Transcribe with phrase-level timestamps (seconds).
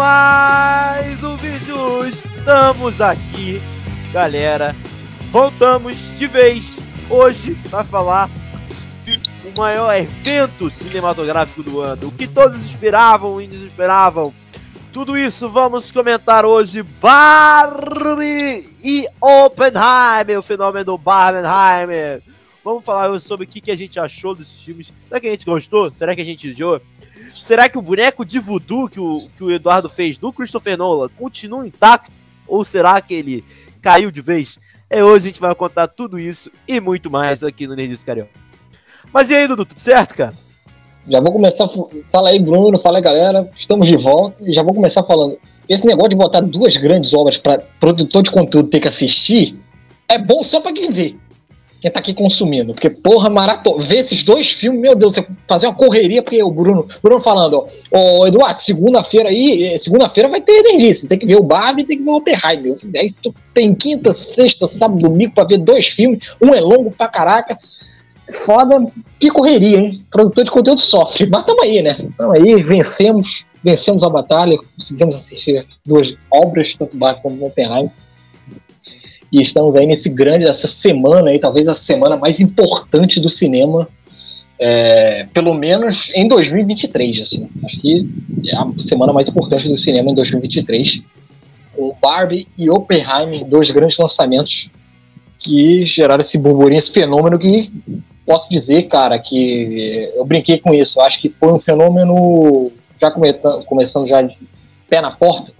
[0.00, 2.06] mais um vídeo.
[2.06, 3.60] Estamos aqui,
[4.10, 4.74] galera.
[5.30, 6.64] Voltamos de vez
[7.10, 8.30] hoje para falar
[9.04, 12.08] do maior evento cinematográfico do ano.
[12.08, 14.32] O que todos esperavam e desesperavam.
[14.90, 16.82] Tudo isso vamos comentar hoje.
[16.82, 22.22] Barbie e Oppenheimer, o fenômeno do Barbenheimer.
[22.64, 24.90] Vamos falar sobre o que, a gente achou desses filmes.
[25.08, 25.92] Será que a gente gostou?
[25.94, 26.80] Será que a gente odiou?
[27.40, 31.08] Será que o boneco de voodoo que o, que o Eduardo fez do Christopher Nolan
[31.18, 32.12] continua intacto?
[32.46, 33.42] Ou será que ele
[33.80, 34.58] caiu de vez?
[34.90, 38.30] É hoje a gente vai contar tudo isso e muito mais aqui no Nerdice Carioca.
[39.10, 40.34] Mas e aí, Dudu, tudo certo, cara?
[41.08, 41.66] Já vou começar.
[42.12, 42.78] Fala aí, Bruno.
[42.78, 43.50] Fala aí, galera.
[43.56, 45.38] Estamos de volta e já vou começar falando.
[45.66, 49.58] Esse negócio de botar duas grandes obras para produtor de conteúdo ter que assistir
[50.06, 51.16] é bom só para quem vê
[51.80, 52.74] quem tá aqui consumindo.
[52.74, 53.82] Porque, porra, maratona.
[53.82, 57.66] Ver esses dois filmes, meu Deus, você fazer uma correria, porque o Bruno, Bruno falando,
[57.90, 61.08] ó, ô Eduardo, segunda-feira aí, eh, segunda-feira vai ter energia.
[61.08, 62.76] Tem que ver o Barbie tem que ver o Oppenheimer.
[62.96, 63.14] Aí
[63.54, 66.20] tem quinta, sexta, sábado, domingo pra ver dois filmes.
[66.40, 67.58] Um é longo pra caraca.
[68.44, 68.86] Foda,
[69.18, 70.04] que correria, hein?
[70.10, 71.26] Produtor de conteúdo sofre.
[71.26, 71.96] Mas tamo aí, né?
[72.16, 73.44] Tamo aí, vencemos.
[73.62, 77.90] Vencemos a batalha, conseguimos assistir duas obras, tanto Barbie como Oppenheimer.
[79.32, 83.88] E estamos aí nesse grande, essa semana aí, talvez a semana mais importante do cinema,
[84.58, 87.48] é, pelo menos em 2023, assim.
[87.64, 88.08] Acho que
[88.46, 91.02] é a semana mais importante do cinema em 2023.
[91.76, 94.68] O Barbie e Oppenheimer, dois grandes lançamentos
[95.38, 97.72] que geraram esse burburinho, esse fenômeno que
[98.26, 101.00] posso dizer, cara, que eu brinquei com isso.
[101.00, 102.70] Acho que foi um fenômeno
[103.00, 104.28] já começando já
[104.90, 105.52] pé na porta,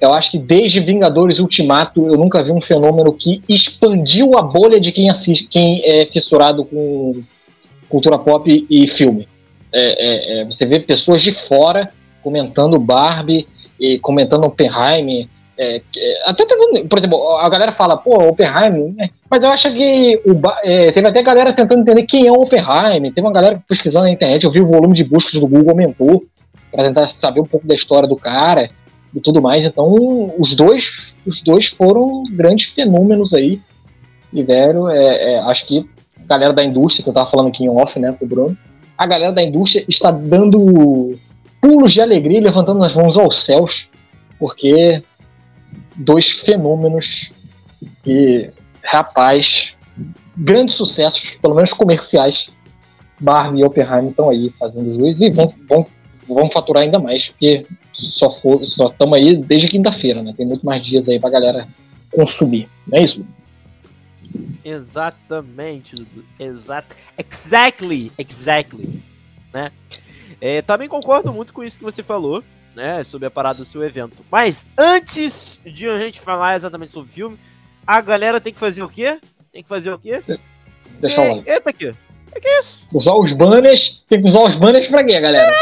[0.00, 4.78] eu acho que desde Vingadores Ultimato eu nunca vi um fenômeno que expandiu a bolha
[4.78, 7.20] de quem assiste, quem é fissurado com
[7.88, 9.26] cultura pop e filme.
[9.72, 11.90] É, é, é, você vê pessoas de fora
[12.22, 13.48] comentando Barbie
[13.80, 15.26] e comentando Oppenheimer.
[15.56, 19.10] É, é, até tentando, por exemplo, a galera fala, pô, Oppenheimer, né?
[19.28, 23.12] mas eu acho que o, é, teve até galera tentando entender quem é o Oppenheimer.
[23.12, 26.24] Teve uma galera pesquisando na internet, eu vi o volume de buscas do Google aumentou
[26.70, 28.70] para tentar saber um pouco da história do cara
[29.14, 29.64] e tudo mais.
[29.64, 33.60] Então, os dois, os dois foram grandes fenômenos aí.
[34.32, 37.64] E, velho, é, é, acho que a galera da indústria, que eu tava falando aqui
[37.64, 38.58] em off, né, com o Bruno,
[38.96, 41.16] a galera da indústria está dando
[41.60, 43.88] pulos de alegria, levantando as mãos aos céus,
[44.38, 45.02] porque
[45.96, 47.30] dois fenômenos
[48.06, 48.50] e,
[48.82, 49.74] rapaz,
[50.36, 52.48] grandes sucessos, pelo menos comerciais,
[53.20, 55.86] Barbie e Oppenheimer estão aí fazendo juiz e vão, vão,
[56.28, 60.34] vão faturar ainda mais, porque só estamos aí desde quinta-feira, né?
[60.36, 61.66] Tem muito mais dias aí pra galera
[62.10, 63.24] consumir, não é isso?
[64.64, 65.94] Exatamente,
[66.38, 66.94] Exato.
[67.16, 69.00] Exactly, exactly,
[69.52, 69.72] né?
[70.40, 73.82] É, também concordo muito com isso que você falou, né, sobre a parada do seu
[73.82, 74.16] evento.
[74.30, 77.38] Mas antes de a gente falar exatamente sobre o filme,
[77.86, 79.18] a galera tem que fazer o quê?
[79.50, 80.22] Tem que fazer o quê?
[81.00, 81.42] Deixa eu lá.
[81.46, 81.94] Eita aqui.
[82.34, 82.84] É que isso?
[82.92, 84.02] Usar os banners.
[84.08, 85.52] Tem que usar os banners pra quê, galera?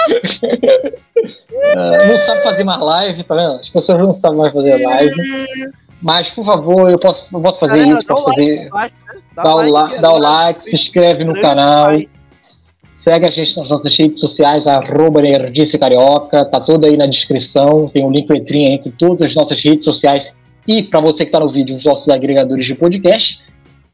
[1.17, 3.61] uh, não sabe fazer mais live, tá vendo?
[3.61, 5.15] As pessoas não sabem mais fazer live.
[6.03, 8.69] Mas, por favor, eu posso, eu posso fazer isso, posso fazer.
[8.73, 9.21] Like, né?
[9.35, 11.91] Dá, dá, o like, dá o like, se inscreve no canal.
[12.93, 17.89] Segue a gente nas nossas redes sociais, arroba Nerdice Carioca, tá tudo aí na descrição,
[17.89, 20.35] tem um link entre todas as nossas redes sociais
[20.67, 23.41] e para você que está no vídeo, os nossos agregadores de podcast.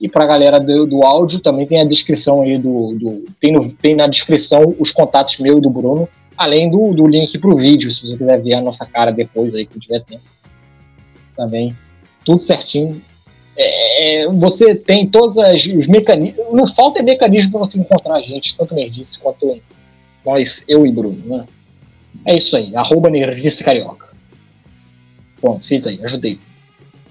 [0.02, 2.92] E para a galera do, do, áudio, também tem a descrição aí do.
[2.98, 7.06] do tem, no, tem, na descrição os contatos meu e do Bruno, além do, do
[7.06, 10.00] link para o vídeo, se você quiser ver a nossa cara depois aí, que tiver
[10.00, 10.24] tempo.
[11.36, 11.76] Também.
[12.24, 13.00] Tudo certinho.
[13.56, 16.52] É, você tem todos os mecanismos.
[16.52, 19.60] Não falta é mecanismo para você encontrar a gente, tanto Nerdice quanto
[20.26, 21.46] nós, eu e Bruno, né?
[22.26, 24.08] É isso aí, arroba Nerdice Carioca.
[25.40, 26.40] Pronto, fiz aí, ajudei.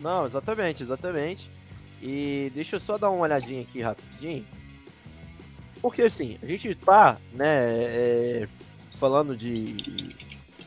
[0.01, 1.60] Não, exatamente, exatamente.
[2.01, 4.45] E deixa eu só dar uma olhadinha aqui rapidinho.
[5.81, 8.47] Porque assim, a gente tá, né, é,
[8.95, 10.15] falando de.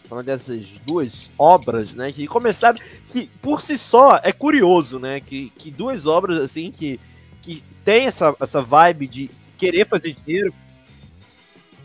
[0.08, 2.12] Falando dessas duas obras, né?
[2.12, 2.78] Que começaram.
[3.10, 5.20] Que por si só é curioso, né?
[5.20, 7.00] Que, que duas obras assim que,
[7.40, 10.52] que tem essa, essa vibe de querer fazer dinheiro.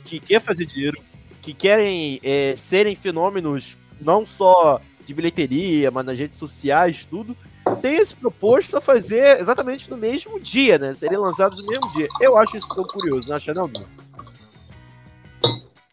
[0.04, 1.02] Que quer fazer dinheiro.
[1.42, 7.36] Que querem é, serem fenômenos não só de bilheteria, mas nas redes sociais, tudo
[7.82, 10.94] tem se proposto a fazer exatamente no mesmo dia, né?
[10.94, 12.08] Serem lançados no mesmo dia.
[12.22, 13.70] Eu acho isso tão curioso, não acha não,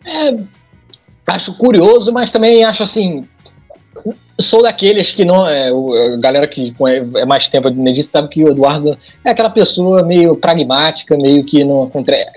[0.04, 0.38] É,
[1.26, 3.26] acho curioso, mas também acho assim.
[4.38, 5.46] Sou daqueles que não.
[5.46, 6.74] É, a galera que
[7.16, 11.44] é mais tempo de Nedis sabe que o Eduardo é aquela pessoa meio pragmática, meio
[11.44, 11.90] que não.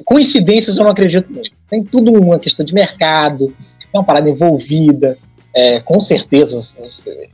[0.06, 1.52] Coincidências eu não acredito muito.
[1.70, 3.54] Tem tudo uma questão de mercado,
[3.94, 5.18] é uma parada envolvida
[5.54, 6.60] é, com certeza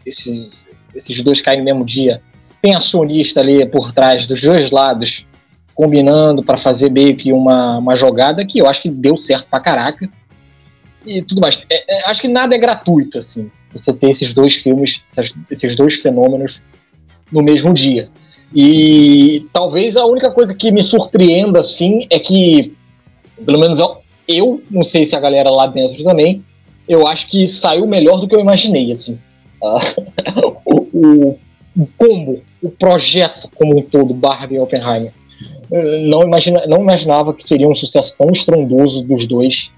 [0.06, 0.65] esses,
[0.95, 2.21] esses dois caem no mesmo dia.
[2.62, 5.25] Tem acionista ali por trás dos dois lados,
[5.74, 9.59] combinando para fazer meio que uma, uma jogada que eu acho que deu certo pra
[9.59, 10.09] caraca.
[11.06, 11.65] E tudo mais.
[11.69, 15.01] É, é, acho que nada é gratuito, assim, você ter esses dois filmes,
[15.51, 16.62] esses dois fenômenos
[17.31, 18.09] no mesmo dia.
[18.53, 22.74] E talvez a única coisa que me surpreenda, assim, é que,
[23.45, 23.80] pelo menos
[24.27, 26.44] eu, não sei se a galera lá dentro também,
[26.88, 29.19] eu acho que saiu melhor do que eu imaginei, assim.
[30.65, 31.38] o, o,
[31.77, 35.12] o, combo, o projeto como um todo, Barbie e Oppenheimer.
[36.09, 39.71] Não, imagina, não imaginava que seria um sucesso tão estrondoso dos dois,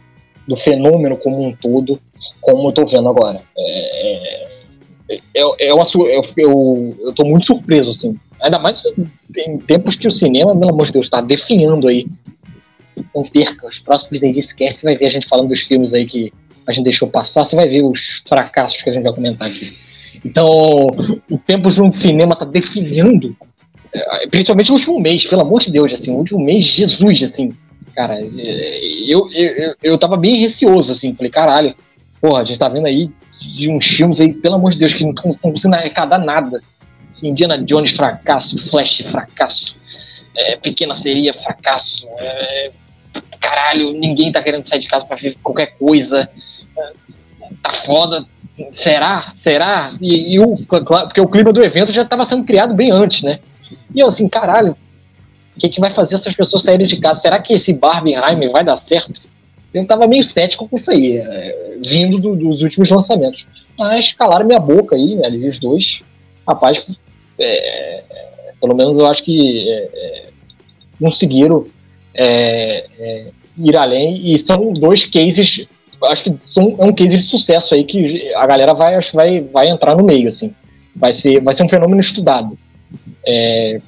[0.47, 1.99] do fenômeno como um todo,
[2.39, 3.41] como eu tô vendo agora.
[3.57, 4.43] É,
[5.09, 8.15] é, é, é uma, eu, eu, eu tô muito surpreso, assim.
[8.39, 8.83] Ainda mais
[9.35, 12.05] em tempos que o cinema, pelo amor de Deus, está definhando aí.
[13.15, 16.05] Não perca, os próximos Davis Cast, você vai ver a gente falando dos filmes aí
[16.05, 16.31] que
[16.65, 19.77] a gente deixou passar, você vai ver os fracassos que a gente vai comentar aqui.
[20.27, 20.87] Então,
[21.31, 23.33] o tempo de um cinema está definindo,
[23.93, 27.53] é, principalmente no último mês, pelo amor de Deus, assim, o último mês, Jesus, assim,
[27.95, 31.73] cara, é, eu, eu, eu tava bem receoso, assim, falei, caralho,
[32.19, 33.09] porra, a gente tá vendo aí
[33.39, 36.61] de uns filmes aí, pelo amor de Deus, que não estão conseguindo arrecadar nada.
[37.09, 39.77] Assim, Indiana Jones, fracasso, Flash, fracasso,
[40.35, 42.71] é, Pequena Seria, fracasso, é,
[43.39, 46.29] caralho, ninguém tá querendo sair de casa para ver qualquer coisa,
[46.77, 46.93] é,
[47.63, 48.25] tá foda,
[48.71, 49.33] será?
[49.41, 49.93] Será?
[50.01, 53.39] E, e, o, porque o clima do evento já estava sendo criado bem antes, né?
[53.93, 54.75] E eu assim, caralho,
[55.55, 57.21] o que, que vai fazer essas pessoas saírem de casa?
[57.21, 59.21] Será que esse Barbenheimer vai dar certo?
[59.73, 63.47] Eu tava meio cético com isso aí, é, vindo do, dos últimos lançamentos.
[63.79, 66.01] Mas calaram minha boca aí, né, ali, os dois.
[66.47, 66.85] Rapaz,
[67.37, 68.03] é,
[68.59, 70.27] pelo menos eu acho que é, é
[70.99, 71.65] conseguiram
[72.13, 73.25] é, é,
[73.57, 75.67] ir além e são dois cases
[76.05, 79.69] acho que é um case de sucesso aí que a galera vai acho vai vai
[79.69, 80.53] entrar no meio assim
[80.95, 82.57] vai ser vai ser um fenômeno estudado
[83.25, 83.79] é,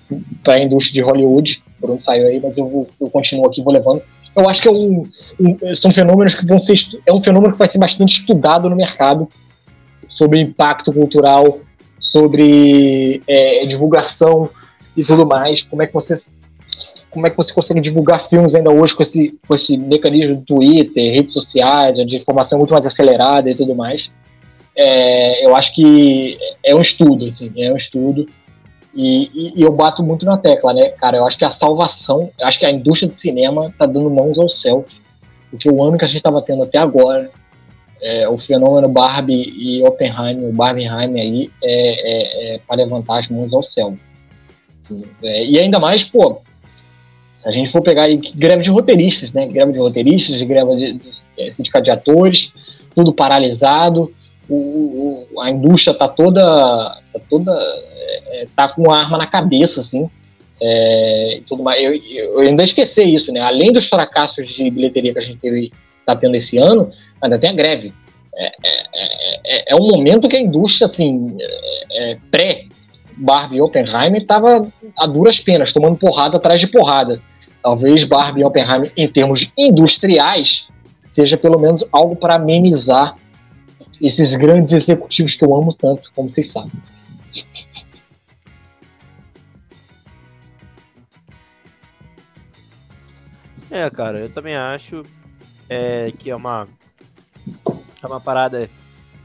[0.44, 3.74] para a indústria de Hollywood por onde saiu aí mas eu, eu continuo aqui vou
[3.74, 4.02] levando
[4.36, 5.04] eu acho que é um,
[5.40, 6.76] um, são fenômenos que vão ser
[7.06, 9.28] é um fenômeno que vai ser bastante estudado no mercado
[10.08, 11.60] sobre impacto cultural
[12.00, 14.50] sobre é, divulgação
[14.96, 15.62] e tudo mais.
[15.62, 16.16] Como é que você
[17.10, 20.42] como é que você consegue divulgar filmes ainda hoje com esse, com esse mecanismo do
[20.42, 24.12] Twitter, redes sociais, onde a informação é muito mais acelerada e tudo mais.
[24.76, 28.28] É, eu acho que é um estudo, assim, é um estudo.
[28.94, 31.18] E, e, e, eu bato muito na tecla, né, cara?
[31.18, 34.40] Eu acho que a salvação, eu acho que a indústria do cinema tá dando mãos
[34.40, 34.86] ao céu.
[35.52, 37.30] Porque o ano que a gente estava tendo até agora
[38.02, 43.28] é, o fenômeno Barbie e Oppenheimer, o Barbenheimer aí, é, é, é para levantar as
[43.28, 43.98] mãos ao céu.
[44.84, 46.42] Assim, e ainda mais, pô,
[47.40, 49.48] se a gente for pegar aí greve de roteiristas, né?
[49.48, 52.52] Greve de roteiristas, greve de, de, de sindicato de atores,
[52.94, 54.14] tudo paralisado,
[54.50, 57.52] o, o, a indústria tá toda, tá toda,
[58.28, 60.10] é, tá com arma na cabeça, assim,
[60.62, 61.82] é, tudo mais.
[61.82, 63.40] Eu, eu, ainda esqueci isso, né?
[63.40, 65.72] Além dos fracassos de bilheteria que a gente teve,
[66.06, 66.92] tá tendo esse ano,
[67.22, 67.94] ainda tem a greve.
[68.36, 72.66] É, é, é, é um momento que a indústria, assim, é, é, pré
[73.20, 77.22] Barbie Oppenheimer estava a duras penas, tomando porrada atrás de porrada.
[77.62, 80.68] Talvez Barbie Oppenheimer, em termos industriais,
[81.10, 83.18] seja pelo menos algo para amenizar
[84.02, 86.72] esses grandes executivos que eu amo tanto, como vocês sabem.
[93.70, 95.04] É, cara, eu também acho
[95.68, 96.68] é, que é uma,
[98.02, 98.70] é uma parada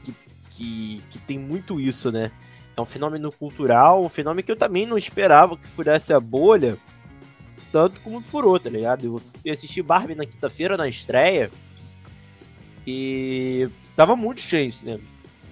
[0.03, 0.15] que,
[0.51, 2.29] que, que tem muito isso, né?
[2.75, 6.77] É um fenômeno cultural, um fenômeno que eu também não esperava que furasse a bolha,
[7.71, 9.21] tanto como furou, tá ligado?
[9.43, 11.49] Eu assisti Barbie na quinta-feira, na estreia,
[12.85, 15.01] e tava muito cheio esse cinema.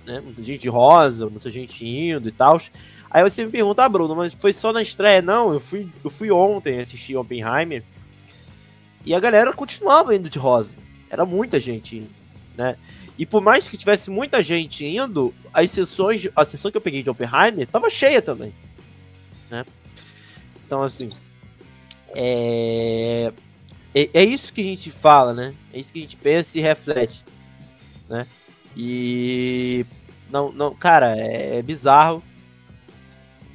[0.06, 0.20] Né?
[0.20, 2.62] Muita gente rosa, muita gente indo e tal.
[3.10, 5.22] Aí você me pergunta, ah, Bruno, mas foi só na estreia?
[5.22, 7.84] Não, eu fui, eu fui ontem assistir Oppenheimer
[9.06, 10.75] e a galera continuava indo de rosa.
[11.10, 12.10] Era muita gente indo,
[12.57, 12.75] né?
[13.17, 17.03] E por mais que tivesse muita gente indo, as sessões, a sessão que eu peguei
[17.03, 18.53] de Oppenheimer tava cheia também,
[19.50, 19.65] né?
[20.65, 21.12] Então, assim,
[22.15, 23.31] é...
[23.93, 25.53] é, é isso que a gente fala, né?
[25.72, 27.24] É isso que a gente pensa e reflete,
[28.10, 28.25] né?
[28.75, 29.86] E
[30.31, 32.24] não, não, cara, é, é bizarro,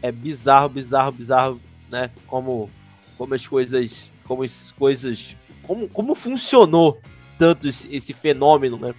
[0.00, 2.10] é bizarro, bizarro, bizarro, né?
[2.26, 2.70] Como,
[3.16, 5.34] como as coisas como as coisas.
[5.62, 7.00] Como, como funcionou
[7.38, 8.94] tanto esse, esse fenômeno, né?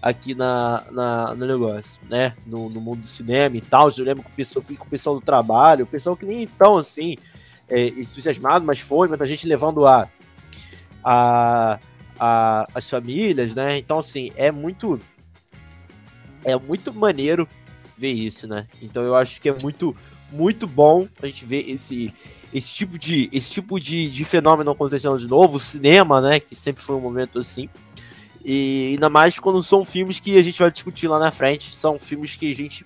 [0.00, 2.34] Aqui na, na, no negócio, né?
[2.44, 3.88] No, no, mundo do cinema e tal.
[3.96, 6.46] Eu lembro que o pessoal, fui com o pessoal do trabalho, o pessoal que nem
[6.46, 7.16] tão assim,
[7.68, 10.08] é, entusiasmado, mas foi, muita gente levando a,
[11.04, 11.78] a,
[12.18, 13.78] a, as famílias, né?
[13.78, 14.98] Então, assim, é muito.
[16.44, 17.46] é muito maneiro
[17.96, 18.66] ver isso, né?
[18.82, 19.96] Então eu acho que é muito,
[20.32, 22.12] muito bom a gente ver esse,
[22.52, 26.40] esse tipo de, esse tipo de, de fenômeno acontecendo de novo, o cinema, né?
[26.40, 27.68] Que sempre foi um momento assim.
[28.44, 31.98] E ainda mais quando são filmes que a gente vai discutir lá na frente, são
[31.98, 32.84] filmes que a gente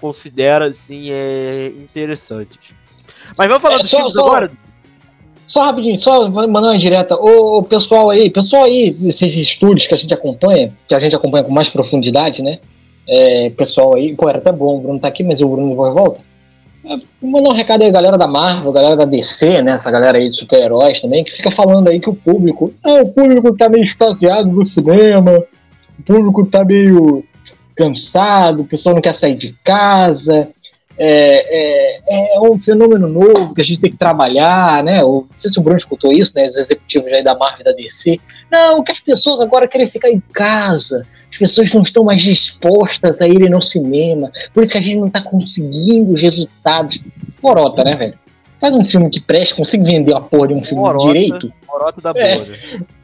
[0.00, 2.74] considera assim é, interessantes.
[3.36, 4.52] Mas vamos falar é, dos só, filmes só, agora?
[5.46, 7.14] Só rapidinho, só mandar uma direta.
[7.14, 11.44] Ô, pessoal aí, pessoal aí, esses estúdios que a gente acompanha, que a gente acompanha
[11.44, 12.58] com mais profundidade, né?
[13.06, 15.92] É, pessoal aí, pô, era até bom, o Bruno tá aqui, mas o Bruno vai
[15.92, 16.20] volta.
[16.84, 19.72] É, mandar um recado aí, galera da Marvel, galera da DC, né?
[19.72, 22.72] Essa galera aí de super-heróis também, que fica falando aí que o público.
[22.82, 25.44] Ah, o público tá meio extasiado no cinema,
[25.98, 27.24] o público tá meio
[27.76, 30.48] cansado, o pessoal não quer sair de casa.
[31.04, 35.00] É, é, é, um fenômeno novo que a gente tem que trabalhar, né?
[35.00, 36.46] não sei se o Bruno escutou isso, né?
[36.46, 38.20] Os executivos aí da Marvel e da DC.
[38.48, 41.04] Não, que as pessoas agora querem ficar em casa.
[41.28, 44.30] As pessoas não estão mais dispostas a irem no cinema.
[44.54, 47.00] Por isso que a gente não está conseguindo os resultados.
[47.42, 48.18] Morota, né, velho?
[48.60, 51.52] Faz um filme que preste, consegue vender a porra de um filme Morota, direito.
[51.66, 52.46] Morota da é,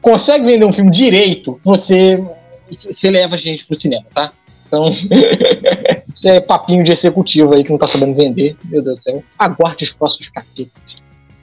[0.00, 2.24] consegue vender um filme direito, você,
[2.70, 4.32] você leva a gente pro cinema, tá?
[4.68, 4.88] Então,
[6.14, 8.56] isso é papinho de executivo aí que não tá sabendo vender.
[8.66, 9.24] Meu Deus do céu.
[9.38, 10.94] Aguarde os próximos capítulos.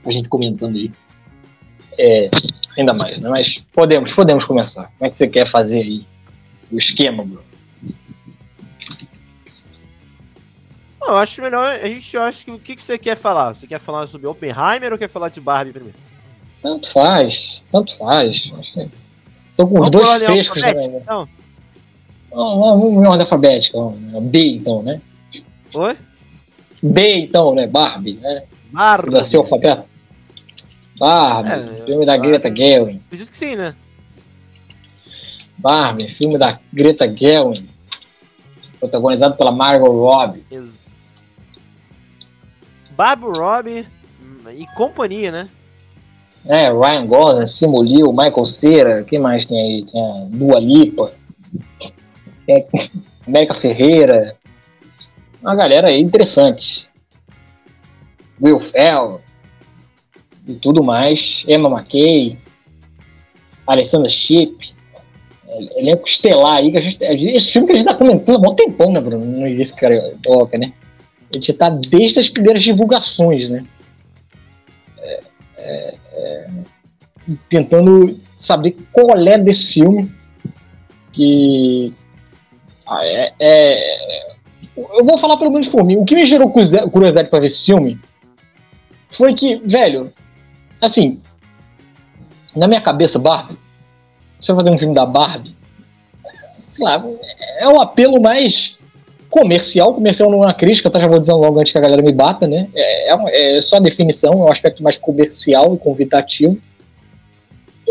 [0.05, 0.91] A gente comentando aí.
[1.97, 2.29] É,
[2.77, 3.27] ainda mais, né?
[3.29, 4.91] Mas podemos, podemos começar.
[4.97, 6.05] Como é que você quer fazer aí
[6.71, 7.55] o esquema, Bruno?
[11.07, 11.79] eu acho melhor.
[11.81, 13.53] A gente acha que o que, que você quer falar?
[13.53, 15.97] Você quer falar sobre Oppenheimer ou quer falar de Barbie primeiro?
[16.61, 18.51] Tanto faz, tanto faz.
[19.55, 20.73] Tô com os dois frescos, né?
[21.01, 21.29] Então.
[22.35, 23.77] Vamos em ordem alfabética.
[24.21, 25.01] B, então, né?
[25.73, 25.97] Oi?
[26.83, 27.65] B, então, né?
[27.65, 28.43] Barbie, né?
[28.71, 29.11] Barbie.
[29.11, 29.85] Da seu alfabeto.
[30.99, 33.01] Barbie, é, filme da Greta Gerwig.
[33.07, 33.73] Acredito que sim, né?
[35.57, 37.69] Barbie, filme da Greta Gerwig.
[38.79, 40.43] Protagonizado pela Margot Robbie.
[40.51, 40.81] Ex
[42.91, 43.87] Barbie Robbie
[44.57, 45.49] e companhia, né?
[46.45, 49.85] É, Ryan Gosling, Simu Liu, Michael Cera, quem mais tem aí?
[49.85, 51.11] Tem a Dua Lipa
[52.47, 52.65] é,
[53.27, 54.35] América Ferreira,
[55.41, 56.89] uma galera aí interessante.
[58.41, 59.21] Will Fell
[60.47, 62.37] e tudo mais, Emma McKay,
[63.65, 64.73] Alessandra Chip,
[65.47, 68.49] é, elenco estelar aí, que a gente, esse filme que a gente tá comentando há
[68.49, 69.25] um tempão, né, Bruno?
[69.25, 69.75] No início
[70.21, 70.73] toca, né?
[71.33, 73.65] A gente tá desde as primeiras divulgações, né?
[74.99, 75.21] É,
[75.57, 76.49] é, é,
[77.49, 80.11] tentando saber qual é desse filme
[81.11, 81.93] que
[82.87, 84.35] ah, é, é,
[84.75, 85.97] eu vou falar pelo menos por mim.
[85.97, 87.99] O que me gerou curiosidade para ver esse filme
[89.09, 90.13] foi que, velho,
[90.81, 91.19] assim,
[92.55, 93.57] na minha cabeça, Barbie,
[94.39, 95.55] você vai fazer um filme da Barbie,
[96.59, 97.03] sei lá,
[97.57, 98.77] é o apelo mais
[99.29, 99.93] comercial.
[99.93, 100.99] Comercial não é uma crítica, tá?
[100.99, 102.69] Já vou dizendo logo antes que a galera me bata, né?
[102.75, 106.57] É, é, é só definição, é um aspecto mais comercial e convidativo.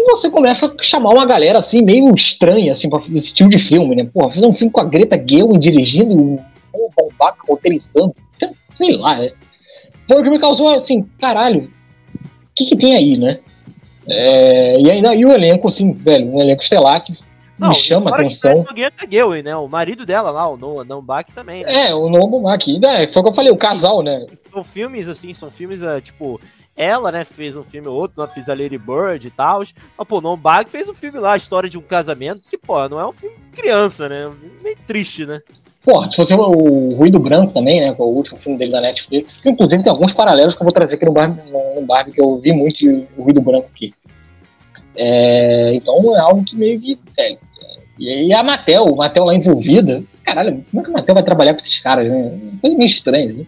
[0.05, 3.59] E você começa a chamar uma galera assim, meio estranha, assim, pra esse tipo de
[3.59, 4.05] filme, né?
[4.05, 6.15] Porra, fazer um filme com a Greta Gerwig dirigindo e
[6.75, 8.15] o Paul Bach roteirizando,
[8.75, 9.33] sei lá, é.
[10.07, 11.71] Foi o que me causou assim, caralho,
[12.15, 13.39] o que que tem aí, né?
[14.07, 17.15] É, e ainda e o elenco, assim, velho, um elenco estelar que
[17.59, 18.63] não, me chama a atenção.
[18.63, 19.57] Que Greta Gerwig, né?
[19.57, 21.89] O marido dela lá, o Noah Bach também, né?
[21.89, 23.09] É, o Noah Bach, né?
[23.09, 24.27] foi o que eu falei, o casal, né?
[24.53, 26.39] São filmes, assim, são filmes, uh, tipo,
[26.77, 29.61] ela, né, fez um filme ou outro, não fez a Lady Bird e tal.
[29.61, 32.89] Mas, pô, Non Bag fez um filme lá, a história de um casamento, que, pô,
[32.89, 34.33] não é um filme criança, né?
[34.63, 35.41] Meio triste, né?
[35.85, 37.95] Pô, se fosse o Ruído Branco também, né?
[37.95, 40.65] Que é o último filme dele da Netflix, que inclusive tem alguns paralelos que eu
[40.65, 43.93] vou trazer aqui no Barbie, no Barbie que eu vi muito o Ruído Branco aqui.
[44.97, 46.99] É, então é algo que meio que.
[47.19, 47.37] É,
[47.99, 51.53] e a Mattel, o Mattel lá envolvida, caralho, como é que a Mattel vai trabalhar
[51.53, 52.41] com esses caras, né?
[52.63, 53.47] Coisa meio estranha, né?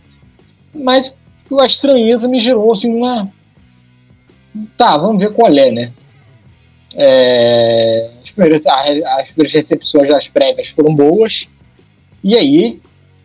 [0.74, 1.14] Mas
[1.60, 3.30] a estranheza me gerou assim uma.
[4.76, 5.92] Tá, vamos ver qual é, né?
[6.94, 8.08] É...
[8.22, 11.46] As, primeiras, as primeiras recepções das prévias foram boas.
[12.24, 12.80] E aí,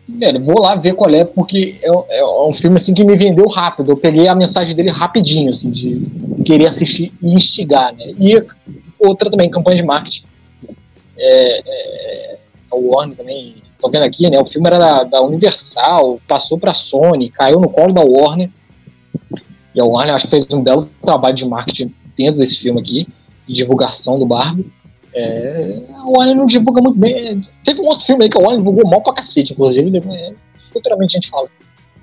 [0.08, 3.46] velho, vou lá ver qual é, porque é, é, um filme assim que me vendeu
[3.48, 3.92] rápido.
[3.92, 6.02] Eu peguei a mensagem dele rapidinho, assim, de
[6.44, 8.12] querer assistir e instigar, né?
[8.18, 8.42] E
[8.98, 10.24] outra também, campanha de marketing.
[11.16, 12.38] É, é,
[12.70, 14.38] a Warner também tô vendo aqui, né?
[14.40, 18.48] O filme era da, da Universal, passou pra Sony, caiu no colo da Warner.
[19.74, 23.08] E a Warner acho que fez um belo trabalho de marketing dentro desse filme aqui,
[23.46, 24.70] de divulgação do Barbie.
[25.12, 27.40] É, a Warner não divulga muito bem.
[27.64, 29.90] Teve um outro filme aí que a Warner divulgou mal pra cacete, inclusive.
[29.90, 30.34] Né?
[30.72, 31.48] Futuramente a gente fala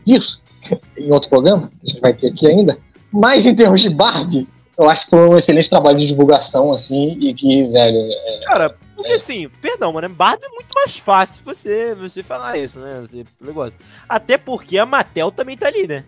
[0.05, 0.41] disso
[0.97, 2.77] em outro programa, a gente vai ter aqui ainda.
[3.11, 4.47] Mas em termos de Barbie,
[4.79, 7.97] eu acho que foi um excelente trabalho de divulgação, assim, e que, velho.
[7.97, 8.39] É...
[8.45, 13.01] Cara, Porque assim, perdão, mano, Barbie é muito mais fácil você, você falar isso, né?
[13.01, 13.77] Você negócio.
[14.07, 16.05] Até porque a Mattel também tá ali, né?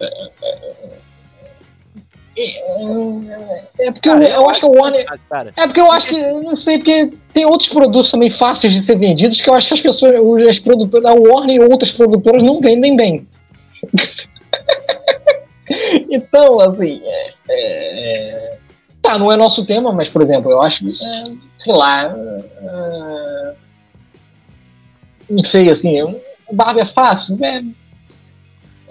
[0.00, 0.06] É,
[0.42, 0.84] é,
[2.36, 5.06] é, é porque cara, eu, eu, acho que o Warner.
[5.54, 6.18] É porque eu acho que.
[6.18, 9.74] Não sei, porque tem outros produtos também fáceis de ser vendidos que eu acho que
[9.74, 13.28] as pessoas, as produtoras, a Warner e outras produtoras não vendem bem.
[16.10, 17.02] então, assim.
[17.54, 18.58] É, é,
[19.02, 20.86] tá, não é nosso tema, mas, por exemplo, eu acho.
[20.88, 22.04] É, sei lá.
[22.04, 23.54] É,
[25.30, 26.02] não sei, assim.
[26.02, 27.42] O Barbie é fácil?
[27.42, 27.62] É,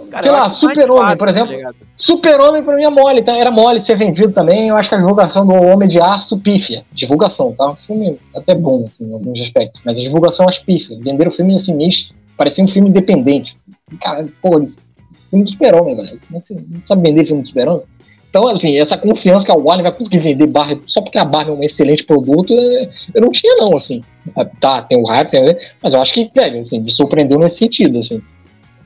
[0.10, 1.62] Cara, Sei lá, Super-Homem, por exemplo.
[1.62, 3.36] Tá Super-Homem pra mim é mole, tá?
[3.36, 4.70] era mole de ser vendido também.
[4.70, 6.84] Eu acho que a divulgação do Homem de Aço pífia.
[6.91, 7.72] Divulgação, tá?
[7.72, 9.82] Um filme até bom, assim, em alguns aspectos.
[9.86, 10.98] Mas a divulgação acho pífia.
[11.00, 12.13] Venderam o filme assim, misto.
[12.36, 13.55] Parecia um filme independente.
[14.01, 14.67] Cara, pô,
[15.29, 16.22] filme do Super-Homem, velho.
[16.29, 16.41] Não
[16.86, 17.84] sabe vender filme do Super-Homem?
[18.33, 21.51] Então, assim, essa confiança que a Warner vai conseguir vender Barbie só porque a Barbie
[21.51, 24.01] é um excelente produto, eu não tinha, não, assim.
[24.59, 25.37] Tá, tem o hype,
[25.79, 28.23] mas eu acho que, velho, assim, me surpreendeu nesse sentido, assim.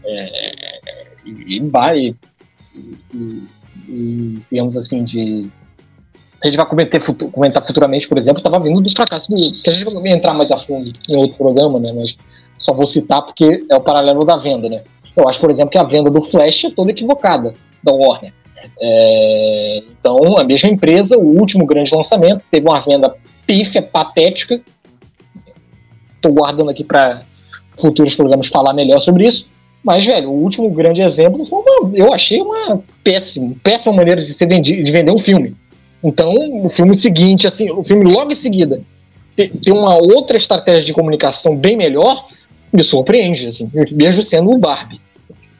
[0.03, 0.81] É,
[1.25, 2.13] e, vai
[3.87, 5.49] e, digamos assim, de.
[6.43, 7.01] A gente vai comentar,
[7.31, 9.37] comentar futuramente, por exemplo, estava vindo do fracasso do.
[9.37, 11.93] que a gente vai entrar mais a fundo em outro programa, né?
[11.95, 12.17] Mas
[12.59, 14.81] só vou citar porque é o paralelo da venda, né?
[15.15, 18.33] Eu acho, por exemplo, que a venda do Flash é toda equivocada da Warner.
[18.79, 24.61] É, então, a mesma empresa, o último grande lançamento, teve uma venda pífia, patética.
[26.15, 27.21] Estou guardando aqui para
[27.77, 29.47] futuros programas falar melhor sobre isso.
[29.83, 34.33] Mas, velho, o último grande exemplo foi uma, eu achei uma péssima, péssima maneira de,
[34.33, 35.55] ser vendi, de vender um filme.
[36.03, 36.33] Então,
[36.63, 38.81] o filme seguinte, assim, o filme logo em seguida,
[39.35, 42.27] ter uma outra estratégia de comunicação bem melhor,
[42.73, 44.99] me surpreende, assim, mesmo sendo um Barbie.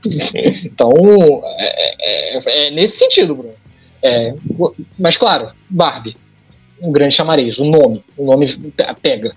[0.66, 0.92] então,
[1.58, 3.54] é, é, é, nesse sentido, Bruno.
[4.02, 4.34] É,
[4.98, 6.16] mas, claro, Barbie,
[6.82, 8.46] um grande chamariz, o nome, o nome
[9.02, 9.36] pega.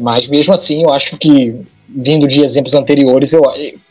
[0.00, 1.54] Mas, mesmo assim, eu acho que
[1.88, 3.42] vindo de exemplos anteriores, eu,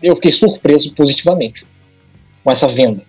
[0.01, 1.63] eu fiquei surpreso positivamente
[2.43, 3.03] com essa venda.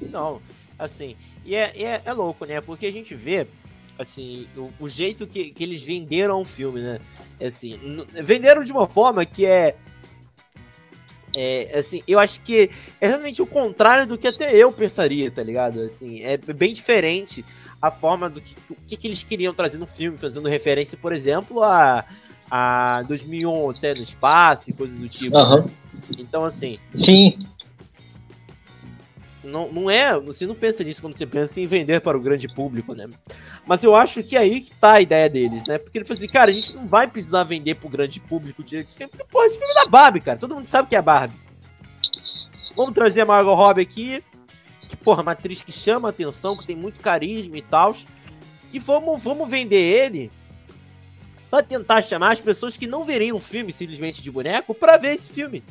[0.00, 0.40] Não,
[0.78, 2.60] assim, e é, é, é louco, né?
[2.60, 3.46] Porque a gente vê,
[3.98, 7.00] assim, o, o jeito que, que eles venderam o filme, né?
[7.40, 7.78] Assim,
[8.22, 9.74] venderam de uma forma que é
[11.36, 15.42] é, assim, eu acho que é exatamente o contrário do que até eu pensaria, tá
[15.42, 15.80] ligado?
[15.80, 17.44] Assim, é bem diferente
[17.80, 18.54] a forma do que,
[18.86, 22.04] que, que eles queriam trazer no filme, fazendo referência, por exemplo, a,
[22.48, 25.36] a 2011, sei, no espaço e coisas do tipo.
[25.36, 25.68] Uhum.
[26.18, 26.78] Então, assim.
[26.94, 27.38] Sim.
[29.42, 30.18] Não, não é.
[30.20, 33.08] Você não pensa nisso quando você pensa em vender para o grande público, né?
[33.66, 35.78] Mas eu acho que é aí que tá a ideia deles, né?
[35.78, 38.62] Porque ele falou assim, cara, a gente não vai precisar vender para o grande público
[38.62, 40.38] direito filme, porque, pô, esse filme é da Barbie, cara.
[40.38, 41.36] Todo mundo sabe que é Barbie.
[42.76, 44.24] Vamos trazer a Margot Robbie aqui,
[44.88, 47.94] que, porra, uma atriz que chama atenção, que tem muito carisma e tal.
[48.72, 50.30] E vamos, vamos vender ele
[51.50, 55.14] para tentar chamar as pessoas que não veriam o filme simplesmente de boneco para ver
[55.14, 55.62] esse filme.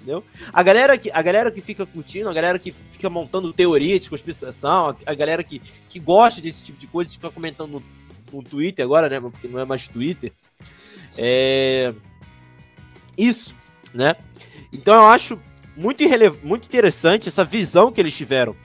[0.00, 0.24] Entendeu?
[0.50, 4.08] A galera, que, a galera que fica curtindo, a galera que fica montando teoria de
[4.08, 5.60] conspiração, a galera que,
[5.90, 7.82] que gosta desse tipo de coisa, fica comentando no,
[8.32, 9.20] no Twitter agora, né?
[9.20, 10.32] Porque não é mais Twitter.
[11.18, 11.92] É...
[13.16, 13.54] Isso,
[13.92, 14.16] né?
[14.72, 15.38] Então eu acho
[15.76, 16.02] muito,
[16.42, 18.56] muito interessante essa visão que eles tiveram.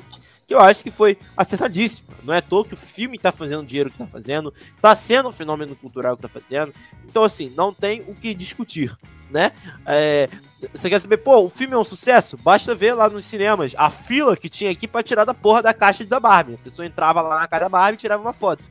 [0.48, 2.14] Que eu acho que foi acertadíssima.
[2.24, 4.96] Não é à toa que o filme tá fazendo o dinheiro que tá fazendo, tá
[4.96, 6.74] sendo um fenômeno cultural que tá fazendo.
[7.04, 8.96] Então, assim, não tem o que discutir,
[9.30, 9.52] né?
[9.86, 10.30] É,
[10.74, 12.38] você quer saber, pô, o filme é um sucesso?
[12.38, 15.74] Basta ver lá nos cinemas a fila que tinha aqui pra tirar da porra da
[15.74, 16.56] caixa da Barbie.
[16.56, 18.64] A pessoa entrava lá na cara da Barbie e tirava uma foto.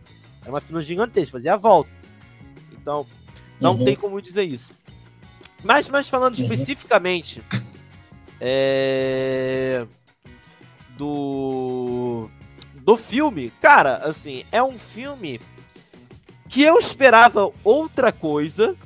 [0.43, 1.91] Era uma fila gigantesca, fazia a volta.
[2.73, 3.07] Então,
[3.61, 3.85] não uhum.
[3.85, 4.73] tem como dizer isso.
[5.63, 6.43] Mas, mas falando uhum.
[6.43, 7.43] especificamente
[8.41, 9.87] é,
[10.97, 12.29] do
[12.75, 15.41] do filme, cara, assim, é um filme
[16.51, 18.77] que eu esperava outra coisa.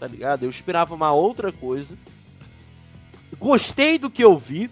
[0.00, 0.42] Tá ligado?
[0.42, 1.96] Eu esperava uma outra coisa.
[3.38, 4.68] Gostei do que eu vi.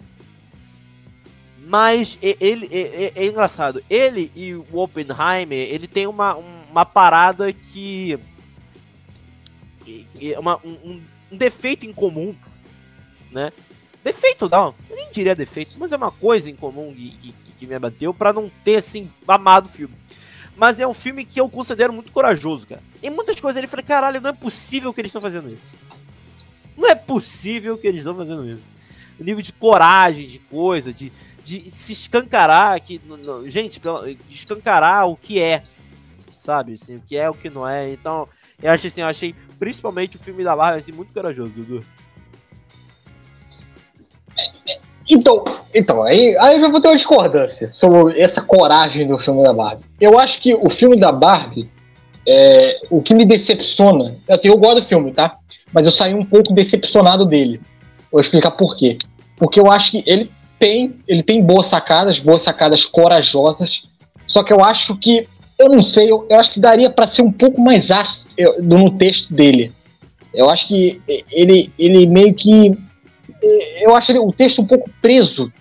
[1.59, 3.81] Mas ele é, é, é engraçado.
[3.89, 8.19] Ele e o Oppenheimer, ele tem uma, uma parada que.
[10.37, 12.35] Uma, um, um defeito em comum
[13.31, 13.51] né?
[14.03, 17.67] Defeito não, eu nem diria defeito, mas é uma coisa em comum que, que, que
[17.67, 19.93] me abateu para não ter, assim, amado o filme.
[20.59, 22.83] Mas é um filme que eu considero muito corajoso, cara.
[23.01, 25.73] Em muitas coisas ele falei, caralho, não é possível que eles estão fazendo isso.
[26.75, 28.63] Não é possível que eles estão fazendo isso.
[29.17, 31.13] O nível de coragem, de coisa, de,
[31.45, 32.99] de se escancarar, que,
[33.45, 35.63] gente, de escancarar o que é,
[36.37, 36.73] sabe?
[36.73, 37.93] Assim, o que é, o que não é.
[37.93, 38.27] Então,
[38.61, 41.85] eu achei assim, eu achei principalmente o filme da Marvel assim, muito corajoso, Dudu.
[45.09, 45.43] Então,
[45.73, 49.51] então aí, aí eu já vou ter uma discordância sobre essa coragem do filme da
[49.51, 49.83] Barbie.
[49.99, 51.67] Eu acho que o filme da Barbie,
[52.27, 55.37] é, o que me decepciona, assim, eu gosto do filme, tá?
[55.73, 57.59] Mas eu saí um pouco decepcionado dele.
[58.11, 58.97] Vou explicar por quê.
[59.35, 63.83] Porque eu acho que ele tem, ele tem boas sacadas, boas sacadas corajosas,
[64.27, 67.23] só que eu acho que, eu não sei, eu, eu acho que daria para ser
[67.23, 69.71] um pouco mais ácido no texto dele.
[70.31, 72.77] Eu acho que ele, ele meio que
[73.41, 75.51] eu acho ele, o texto um pouco preso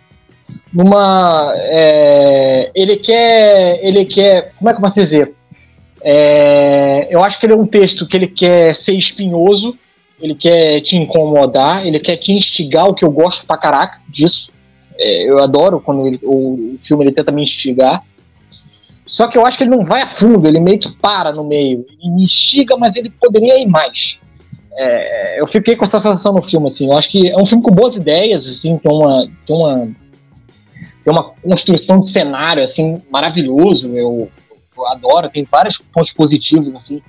[0.73, 1.53] numa.
[1.57, 3.81] É, ele quer.
[3.83, 4.53] Ele quer.
[4.57, 5.35] Como é que eu posso dizer?
[6.03, 9.77] É, eu acho que ele é um texto que ele quer ser espinhoso,
[10.21, 14.51] ele quer te incomodar, ele quer te instigar, o que eu gosto pra caraca disso.
[14.97, 18.03] É, eu adoro quando ele, o, o, filme ele tenta me instigar.
[19.05, 21.43] Só que eu acho que ele não vai a fundo, ele meio que para no
[21.43, 21.87] meio.
[21.89, 24.19] Ele me instiga, mas ele poderia ir mais
[24.81, 26.87] é, eu fiquei com essa sensação no filme, assim.
[26.87, 29.89] Eu acho que é um filme com boas ideias, assim, tem uma, tem uma,
[31.05, 33.89] tem uma construção de cenário, assim, maravilhoso.
[33.89, 34.31] Eu,
[34.77, 37.03] eu adoro, tem vários pontos positivos, assim,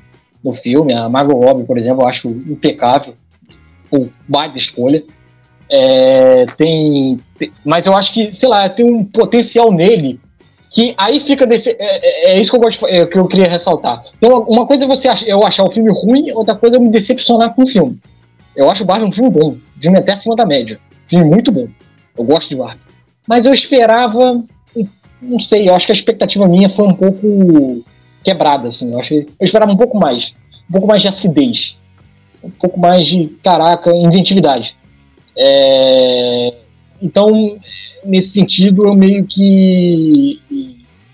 [0.44, 0.94] no filme.
[0.94, 3.14] A Margot Robbie, por exemplo, eu acho impecável.
[3.92, 5.04] O baita escolha.
[5.72, 10.20] É, tem, tem, mas eu acho que, sei lá, tem um potencial nele
[10.70, 11.72] que aí fica desse.
[11.72, 14.04] É, é, é isso que eu, gosto, é, que eu queria ressaltar.
[14.18, 16.82] Então, uma coisa é você ach, eu achar o filme ruim, outra coisa é eu
[16.82, 18.00] me decepcionar com o filme.
[18.56, 20.80] Eu acho o Barbie um filme bom, filme até acima da média.
[21.08, 21.68] Filme muito bom.
[22.18, 22.82] Eu gosto de Barbie.
[23.28, 24.44] Mas eu esperava.
[25.22, 27.84] Não sei, eu acho que a expectativa minha foi um pouco
[28.24, 28.92] quebrada, assim.
[28.92, 30.34] Eu, acho, eu esperava um pouco mais.
[30.70, 31.76] Um pouco mais de acidez.
[32.44, 34.76] Um pouco mais de, caraca, inventividade.
[35.38, 36.54] É,
[37.02, 37.58] então,
[38.04, 40.40] nesse sentido, eu meio que.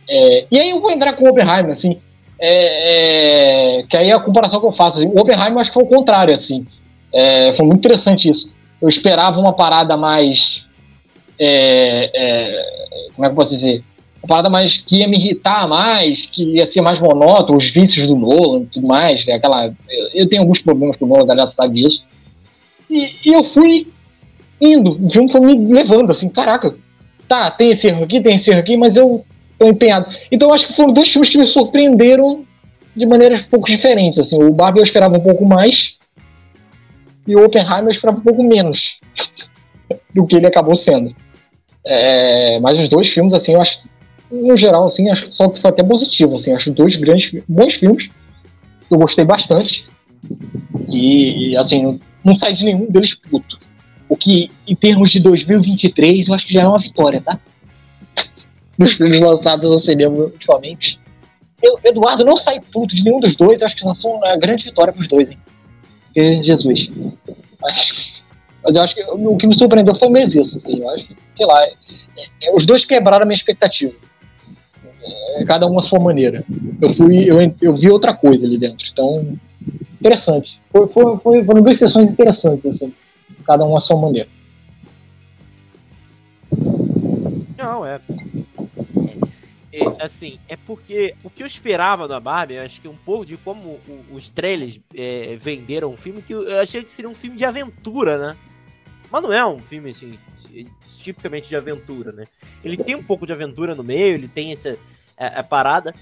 [0.08, 1.98] É, e aí eu vou entrar com o Oppenheimer, assim.
[2.40, 5.00] É, é, que aí é a comparação que eu faço.
[5.00, 6.66] Assim, o Oppenheimer acho que foi o contrário, assim.
[7.14, 8.52] É, foi muito interessante isso.
[8.82, 10.64] Eu esperava uma parada mais.
[11.40, 13.84] É, é, como é que eu posso dizer?
[14.22, 18.08] Uma parada mais que ia me irritar mais, que ia ser mais monótono, os vícios
[18.08, 19.26] do Nolan e tudo mais.
[19.28, 22.04] Aquela, eu, eu tenho alguns problemas com o Nolan, a galera sabe disso.
[22.90, 23.88] E, e eu fui
[24.60, 25.06] indo.
[25.06, 26.76] O filme foi me levando, assim, caraca,
[27.28, 29.26] tá, tem esse erro aqui, tem esse erro aqui, mas eu
[29.58, 30.10] tô empenhado.
[30.32, 32.46] Então acho que foram dois filmes que me surpreenderam
[32.96, 34.20] de maneiras um pouco diferentes.
[34.20, 35.96] Assim, o Barbie eu esperava um pouco mais
[37.28, 39.00] e o Oppenheimer eu esperava um pouco menos
[40.14, 41.16] do que ele acabou sendo.
[41.86, 43.88] É, mas os dois filmes, assim, eu acho,
[44.32, 48.10] no geral, assim, acho que foi até positivo, assim, acho dois grandes, bons filmes.
[48.90, 49.86] Eu gostei bastante.
[50.90, 53.60] E, assim, não, não saí de nenhum deles puto.
[54.08, 57.40] O que, em termos de 2023, eu acho que já é uma vitória, tá?
[58.78, 61.00] Dos filmes lançados ao cinema ultimamente.
[61.62, 64.38] Eu, Eduardo não sai puto de nenhum dos dois, eu acho que já são uma
[64.38, 65.40] grande vitória pros dois, hein?
[66.06, 66.90] Porque, Jesus.
[67.60, 68.24] Mas,
[68.64, 70.80] mas eu acho que o que me surpreendeu foi mesmo isso, assim.
[70.80, 71.74] Eu acho que, sei lá, é,
[72.44, 73.94] é, os dois quebraram a minha expectativa.
[75.38, 76.46] É, cada um à sua maneira.
[76.80, 78.88] Eu fui, eu, eu vi outra coisa ali dentro.
[78.92, 79.36] Então,
[80.00, 80.60] interessante.
[80.72, 82.94] Foi, foi, foi, foram duas sessões interessantes, assim
[83.46, 84.28] cada um à sua maneira.
[87.58, 88.00] Não, é.
[89.72, 89.84] é.
[89.84, 90.04] é.
[90.04, 93.80] assim, é porque o que eu esperava da Barbie, acho que um pouco de como
[94.12, 98.18] os trailers é, venderam o filme, que eu achei que seria um filme de aventura,
[98.18, 98.38] né?
[99.12, 100.18] Mas não é um filme, assim,
[100.98, 102.26] tipicamente de aventura, né?
[102.64, 104.78] Ele tem um pouco de aventura no meio, ele tem essa
[105.18, 105.94] a, a parada,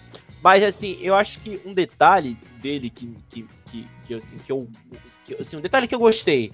[0.43, 4.67] mas, assim, eu acho que um detalhe dele que, que, que, que assim, que eu,
[5.23, 6.51] que, assim, um detalhe que eu gostei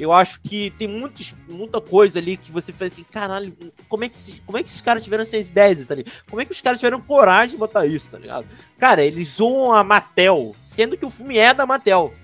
[0.00, 3.54] eu acho que tem muitos, muita coisa ali que você faz assim, caralho,
[3.86, 6.14] como é que, esses, como é que esses caras tiveram essas ideias, tá ligado?
[6.28, 8.46] Como é que os caras tiveram coragem de botar isso, tá ligado?
[8.78, 12.14] Cara, eles zoam a Mattel, sendo que o filme é da Mattel.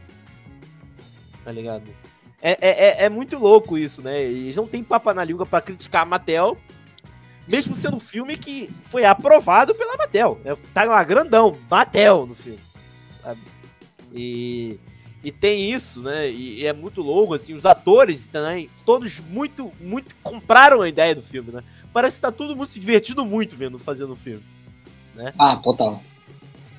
[1.44, 1.84] Tá ligado?
[2.40, 4.22] É, é, é, é muito louco isso, né?
[4.22, 6.56] Eles não tem papa na língua para criticar a Mattel,
[7.46, 10.40] mesmo sendo um filme que foi aprovado pela Mattel.
[10.42, 10.56] Né?
[10.72, 12.60] Tá lá grandão, Mattel no filme.
[13.22, 13.40] Sabe?
[14.14, 14.80] E
[15.26, 16.30] e tem isso, né?
[16.30, 21.16] E, e, é muito louco, assim, os atores também, todos muito, muito compraram a ideia
[21.16, 21.64] do filme, né?
[21.92, 24.44] Parece que tá todo mundo se divertindo muito vendo, fazendo o filme.
[25.16, 25.34] Né?
[25.36, 26.00] Ah, total.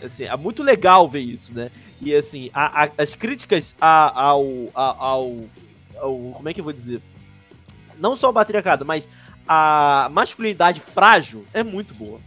[0.01, 1.69] Assim, é muito legal ver isso, né?
[2.01, 5.03] E assim, a, a, as críticas a, ao, ao,
[5.97, 7.01] ao, Como é que eu vou dizer?
[7.99, 9.09] Não só o patriarcado, mas
[9.45, 12.21] a masculinidade frágil é muito boa.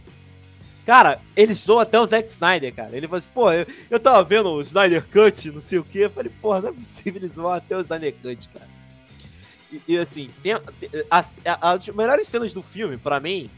[0.91, 2.93] Cara, eles zoam até o Zack Snyder, cara.
[2.93, 5.99] Ele falou assim, pô, eu, eu tava vendo o Snyder Cut, não sei o quê.
[5.99, 8.67] Eu falei, porra, não é possível eles zoam até o Snyder Cut, cara.
[9.71, 10.51] E, e assim, tem,
[11.09, 13.49] as, as melhores cenas do filme, para mim,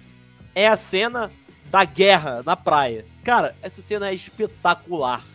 [0.53, 1.31] é a cena
[1.71, 3.03] da guerra na praia.
[3.23, 5.25] Cara, essa cena é espetacular.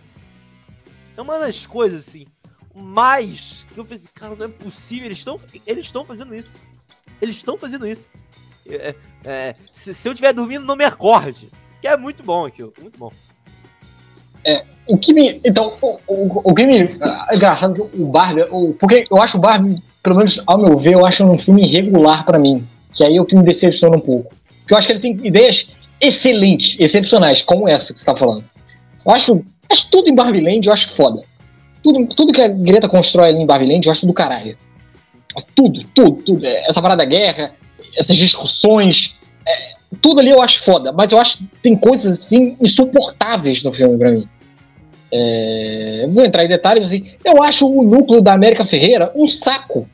[1.17, 2.29] É uma das coisas, assim,
[2.73, 6.61] mais que eu falei assim, cara, não é possível, eles estão eles estão fazendo isso.
[7.21, 8.09] Eles estão fazendo isso.
[8.69, 11.51] É, é, se, se, eu estiver dormindo, não me acorde.
[11.81, 13.12] Que é muito bom aquilo, muito bom.
[14.45, 15.41] É, o que me.
[15.45, 16.79] Então, o, o, o que me.
[16.79, 18.47] É engraçado que o Barbie.
[18.51, 21.67] O, porque eu acho o Barbie, pelo menos ao meu ver, eu acho um filme
[21.67, 22.67] irregular para mim.
[22.95, 24.35] Que aí é o que me decepciona um pouco.
[24.61, 25.69] Porque eu acho que ele tem ideias
[26.01, 28.45] excelentes, excepcionais, como essa que você tá falando.
[29.05, 31.23] Eu acho, acho tudo em Barbie Land, eu acho foda.
[31.83, 34.57] Tudo, tudo que a Greta constrói ali em Barbie Land, eu acho do caralho.
[35.55, 36.45] Tudo, tudo, tudo.
[36.45, 37.53] Essa parada da guerra,
[37.97, 39.14] essas discussões,
[39.47, 40.92] é, tudo ali eu acho foda.
[40.92, 44.29] Mas eu acho que tem coisas, assim, insuportáveis no filme pra mim.
[45.11, 47.07] É, vou entrar em detalhes, assim.
[47.24, 49.88] Eu acho o núcleo da América Ferreira um saco.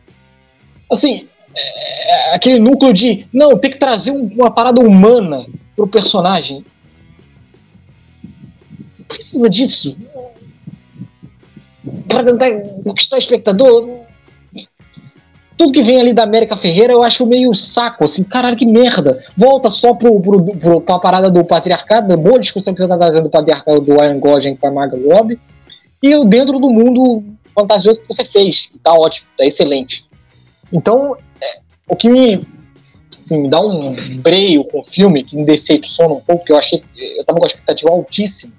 [0.90, 3.26] Assim, é, aquele núcleo de.
[3.32, 6.64] Não, tem que trazer uma parada humana pro personagem.
[9.06, 9.96] Precisa disso.
[12.08, 12.50] Pra tentar
[12.82, 14.04] conquistar o espectador.
[15.56, 19.22] Tudo que vem ali da América Ferreira eu acho meio saco, assim, caralho, que merda.
[19.36, 22.96] Volta só pro, pro, pro, pra parada do patriarcado, da boa discussão que você tá
[22.96, 25.38] trazendo do patriarcado do Iron Gosling com a Margot Robbie.
[26.02, 27.22] E eu dentro do mundo
[27.54, 28.68] fantasioso que você fez.
[28.82, 30.04] Tá ótimo, tá excelente.
[30.72, 32.44] Então, é, o que me,
[33.24, 36.56] assim, me dá um breio com o filme, que me decepciona um pouco, que eu
[36.56, 38.52] achei eu tava com a expectativa altíssima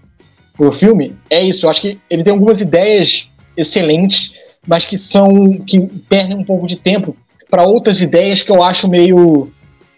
[0.55, 1.65] pro filme, é isso.
[1.65, 3.27] Eu acho que ele tem algumas ideias
[3.57, 4.31] excelentes,
[4.67, 5.53] mas que são.
[5.59, 7.15] que perdem um pouco de tempo
[7.49, 9.51] para outras ideias que eu acho meio.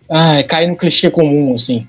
[0.10, 1.88] Ai, cai no clichê comum, assim.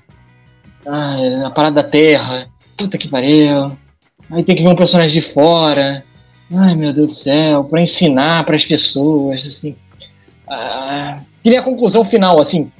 [0.87, 2.47] Ai, a parada da terra.
[2.77, 3.77] Puta que pariu.
[4.31, 6.03] Aí tem que ver um personagem de fora.
[6.51, 9.75] Ai, meu Deus do céu, para ensinar para as pessoas, assim.
[10.47, 12.71] Ah, queria a conclusão final, assim.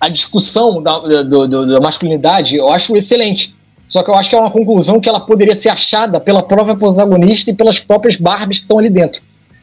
[0.00, 3.54] A discussão da, do, do, da masculinidade eu acho excelente.
[3.88, 6.76] Só que eu acho que é uma conclusão que ela poderia ser achada pela própria
[6.76, 9.22] protagonista e pelas próprias Barbies que estão ali dentro.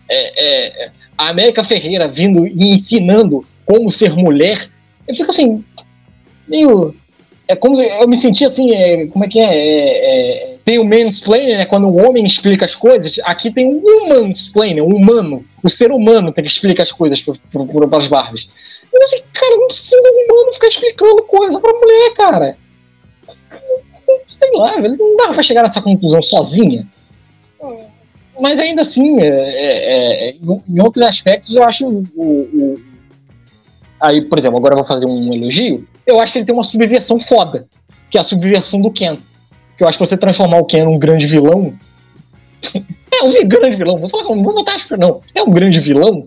[0.10, 4.70] É, é, a América Ferreira vindo e ensinando como ser mulher,
[5.08, 5.63] eu fico assim,
[6.48, 6.96] meio.
[7.48, 9.56] É como eu me senti assim, é, como é que é?
[9.56, 11.65] é, é tem o mansplaining, né?
[11.65, 15.46] Quando o homem explica as coisas, aqui tem um mansplaining, um humano.
[15.63, 18.50] O ser humano tem que explicar as coisas para as Barbies.
[18.91, 22.58] Eu assim, cara, não precisa do humano ficar explicando coisa pra mulher, cara.
[24.26, 26.88] Sei lá, não dá pra chegar nessa conclusão sozinha.
[28.39, 32.80] Mas ainda assim, é, é, é, em outros aspectos, eu acho o, o,
[34.00, 35.88] Aí, por exemplo, agora eu vou fazer um elogio.
[36.06, 37.67] Eu acho que ele tem uma subversão foda,
[38.10, 39.17] que é a subversão do Ken.
[39.78, 41.74] Que eu acho que você transformar o Ken num grande vilão.
[42.74, 45.21] é um grande vilão, vou falar, não vou botar não.
[45.34, 46.26] É um grande vilão.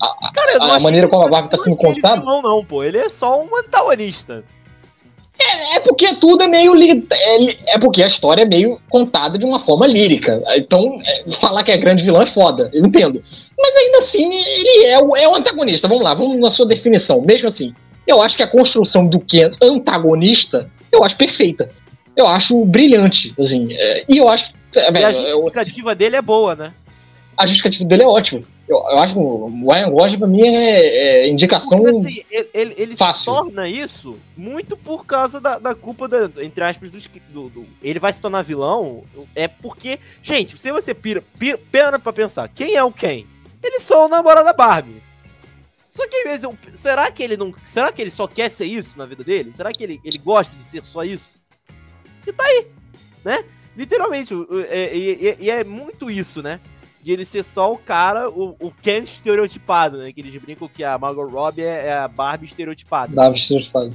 [0.00, 2.20] A, Cara, a maneira como a Barbie tá sendo contada.
[2.20, 2.84] Vilão, não, pô.
[2.84, 4.44] Ele é só um antagonista.
[5.40, 6.72] É, é, porque tudo é meio.
[7.10, 10.42] É, é, porque a história é meio contada de uma forma lírica.
[10.56, 13.22] Então, é, falar que é grande vilão é foda, eu entendo.
[13.56, 15.86] Mas ainda assim, ele é o, é o antagonista.
[15.86, 17.20] Vamos lá, vamos na sua definição.
[17.20, 17.72] Mesmo assim,
[18.06, 21.70] eu acho que a construção do Ken antagonista, eu acho perfeita.
[22.16, 23.68] Eu acho brilhante, assim.
[24.08, 24.58] E eu acho que.
[24.74, 26.72] E a justificativa eu, dele é boa, né?
[27.36, 28.42] A justificativa dele é ótima.
[28.68, 32.74] Eu, eu acho que o Ryan Gosling, pra mim, é, é indicação Porque, assim, ele,
[32.76, 33.20] ele, fácil.
[33.20, 37.00] se torna isso muito por causa da, da culpa, da, entre aspas, do,
[37.30, 39.04] do, do, Ele vai se tornar vilão,
[39.34, 39.98] é porque...
[40.22, 43.24] Gente, se você pira, pira, pena pra pensar, quem é o Ken?
[43.62, 45.02] Ele só é o namorado da Barbie.
[45.88, 47.54] Só que às vezes, será que ele não...
[47.64, 49.50] Será que ele só quer ser isso na vida dele?
[49.50, 51.40] Será que ele, ele gosta de ser só isso?
[52.26, 52.66] E tá aí,
[53.24, 53.42] né?
[53.74, 56.60] Literalmente, e, e, e é muito isso, né?
[57.02, 60.12] De ele ser só o cara, o, o Ken estereotipado, né?
[60.12, 63.14] Que eles brincam que a Margot Robbie é, é a Barbie estereotipada.
[63.14, 63.90] Barbie estereotipada.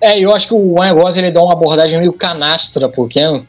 [0.00, 3.42] É, eu acho que o negócio ele dá uma abordagem meio canastra pro Ken.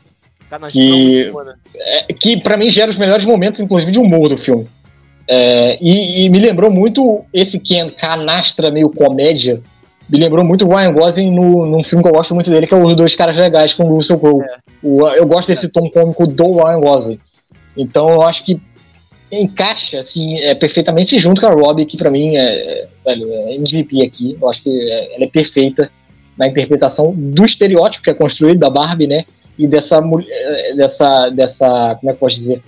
[0.49, 1.53] Canastra que, né?
[1.75, 4.67] é, que para mim gera os melhores momentos, inclusive, de humor do filme.
[5.27, 9.61] É, e, e, me lembrou muito esse Ken canastra meio comédia.
[10.09, 12.73] Me lembrou muito o Ryan Gosling no, num filme que eu gosto muito dele, que
[12.73, 14.41] é Os Dois Caras Legais com o Russell Crowe.
[14.41, 15.19] É.
[15.19, 17.19] eu gosto desse tom cômico do Ryan Gosling.
[17.79, 18.59] Então eu acho que
[19.31, 24.05] encaixa assim, é, perfeitamente junto com a Robbie, que para mim é, velho, é MVP
[24.05, 24.37] aqui.
[24.39, 25.89] Eu acho que é, ela é perfeita
[26.37, 29.25] na interpretação do estereótipo que é construído da Barbie, né?
[29.57, 32.61] E dessa é, dessa dessa como é que eu posso dizer?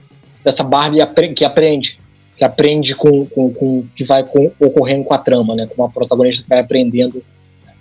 [0.44, 1.00] Dessa Barbie
[1.36, 2.00] que aprende,
[2.38, 5.68] que aprende com, com, com que vai com, ocorrendo com a trama, né?
[5.76, 7.24] Com a protagonista que vai aprendendo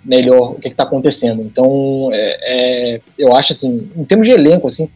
[0.03, 1.41] melhor o que está acontecendo.
[1.41, 4.89] Então, é, é, eu acho assim, em termos de elenco, assim,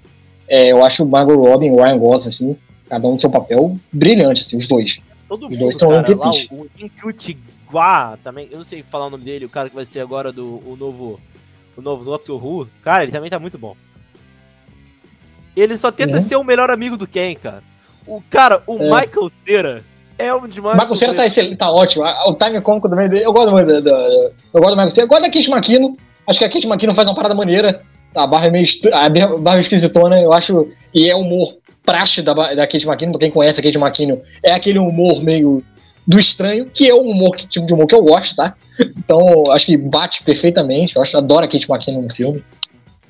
[0.47, 3.29] é, eu acho o Margot Robin e o Ryan Gosling, assim, cada um no seu
[3.29, 4.97] papel, brilhante, assim, os dois.
[5.27, 9.09] Todo os mundo, dois são cara, lá, o Incutigua também, eu não sei falar o
[9.09, 11.19] nome dele, o cara que vai ser agora do o novo
[11.77, 13.75] o novo Doctor Who, cara, ele também tá muito bom.
[15.55, 16.23] Ele só tenta uhum.
[16.23, 17.63] ser o melhor amigo do Ken, cara.
[18.05, 18.83] O cara, o é.
[18.83, 19.83] Michael Cera,
[20.17, 20.81] É um dos maiores.
[20.81, 22.03] Michael Cera tá, excelente, tá ótimo.
[22.27, 23.07] O time cômico também.
[23.19, 25.05] Eu gosto muito do, do, eu gosto do Michael Cera.
[25.05, 25.95] Eu gosto da Kate McKinnon.
[26.27, 27.83] Acho que a Kate McKinnon faz uma parada maneira.
[28.15, 28.65] A barra é meio.
[28.93, 30.69] A barra é esquisitona, eu acho.
[30.93, 33.11] E é humor praxe da, da Kate McKinnon.
[33.11, 35.63] Pra quem conhece a Kate McKinnon, é aquele humor meio
[36.07, 38.55] do estranho, que é o humor, que, tipo de humor que eu gosto, tá?
[38.97, 40.95] Então, acho que bate perfeitamente.
[40.95, 42.43] Eu acho, adoro a Kate McKinnon no filme.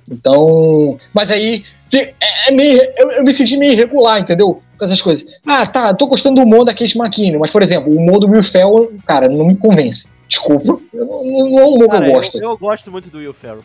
[0.10, 0.98] Então.
[1.14, 1.64] Mas aí.
[1.94, 2.14] É,
[2.50, 4.62] é meio, eu, eu, me senti meio irregular, entendeu?
[4.78, 5.26] Com essas coisas.
[5.46, 8.28] Ah, tá, tô gostando do humor da Kate McKinnon, mas, por exemplo, o humor do
[8.28, 10.06] Will Ferrell, cara, não me convence.
[10.28, 12.38] Desculpa, eu não, não é um humor cara, que eu gosto.
[12.38, 13.64] Eu, eu, gosto muito do Will Ferrell.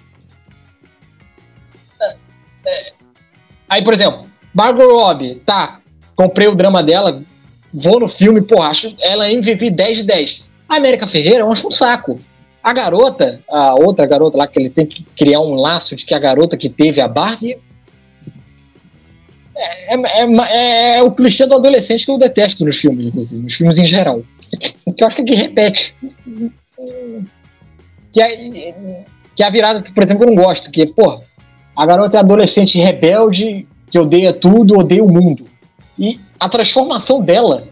[2.64, 2.92] É, é.
[3.68, 5.80] Aí, por exemplo, Margot Robbie, tá,
[6.16, 7.22] comprei o drama dela,
[7.72, 10.42] vou no filme, pô, acho ela MVP 10 de 10.
[10.68, 12.20] A América Ferreira, eu acho um saco.
[12.62, 16.14] A garota, a outra garota lá, que ele tem que criar um laço de que
[16.14, 17.58] a garota que teve a Barbie.
[19.56, 23.78] É, é, é, é o clichê do adolescente que eu detesto nos filmes, nos filmes
[23.78, 24.20] em geral.
[24.96, 25.94] Que eu acho que repete.
[28.12, 28.74] Que é,
[29.36, 31.22] que é a virada, por exemplo, eu não gosto, que, pô,
[31.80, 35.46] a garota é adolescente rebelde, que odeia tudo, odeia o mundo.
[35.98, 37.68] E a transformação dela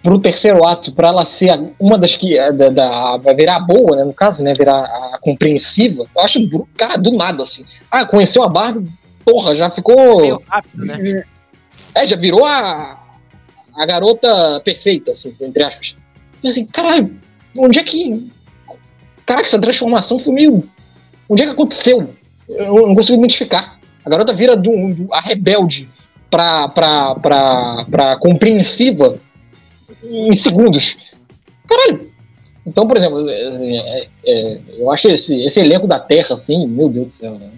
[0.00, 3.96] pro terceiro ato, para ela ser uma das que é, da, da, vai virar boa,
[3.96, 6.04] né, no caso, né, virar a compreensiva.
[6.16, 6.38] Eu acho,
[6.76, 7.64] cara, do nada assim.
[7.90, 8.88] Ah, conheceu a Barbie,
[9.24, 11.24] porra, já ficou Meio rápido, né?
[11.92, 13.00] É, já virou a
[13.74, 15.96] a garota perfeita, assim, entre aspas.
[16.40, 17.18] E assim, caralho,
[17.58, 18.30] onde é que
[19.26, 20.70] Caraca, essa transformação foi meio
[21.28, 22.14] onde é que aconteceu?
[22.48, 23.78] Eu não consigo identificar.
[24.04, 25.88] A garota vira do, do a rebelde
[26.30, 29.18] pra, pra, pra, pra compreensiva
[30.02, 30.96] em segundos.
[31.66, 32.12] Caralho!
[32.66, 36.88] Então, por exemplo, é, é, é, eu acho esse, esse elenco da Terra, assim, meu
[36.88, 37.38] Deus do céu.
[37.38, 37.50] Né?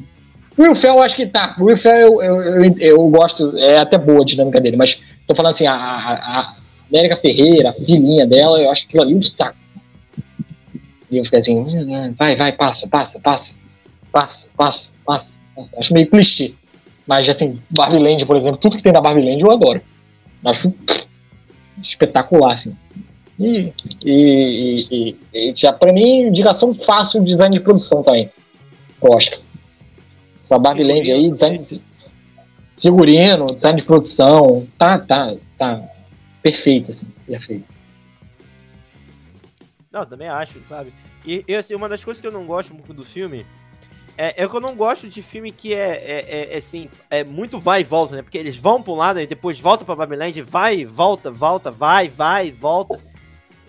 [0.59, 1.55] Will Ferrell, eu acho que tá.
[1.61, 5.35] Will Ferrell, eu, eu, eu, eu, gosto, é até boa a dinâmica dele, mas tô
[5.35, 6.57] falando assim, a, a,
[6.91, 9.57] América Ferreira, a filhinha dela, eu acho aquilo ali um saco.
[11.11, 11.65] E eu fico assim,
[12.17, 13.55] vai, vai, passa, passa, passa,
[14.17, 15.39] passa, passa, passa.
[15.55, 15.79] passa.
[15.79, 16.55] Acho meio clichê.
[17.07, 19.83] Mas, assim, Barbie Land, por exemplo, tudo que tem da Barbie Land eu adoro.
[20.43, 20.73] Acho
[21.83, 22.75] espetacular, assim.
[23.39, 23.73] E,
[24.05, 28.31] e, e, e já para mim, indicação fácil de design de produção também.
[29.01, 29.39] Oscar.
[30.43, 31.83] Essa Barbie Land aí, design de
[32.81, 35.83] figurino, design de produção, tá, tá, tá
[36.43, 37.67] perfeito, assim, perfeito.
[39.93, 40.93] Não, também acho, sabe?
[41.27, 43.45] E, e assim, uma das coisas que eu não gosto muito do filme
[44.17, 47.23] é, é que eu não gosto de filme que é, é, é, é, assim, é
[47.23, 48.23] muito vai e volta, né?
[48.23, 52.09] Porque eles vão pra um lado e depois volta pra Babylon, vai, volta, volta, vai,
[52.09, 52.99] vai, volta.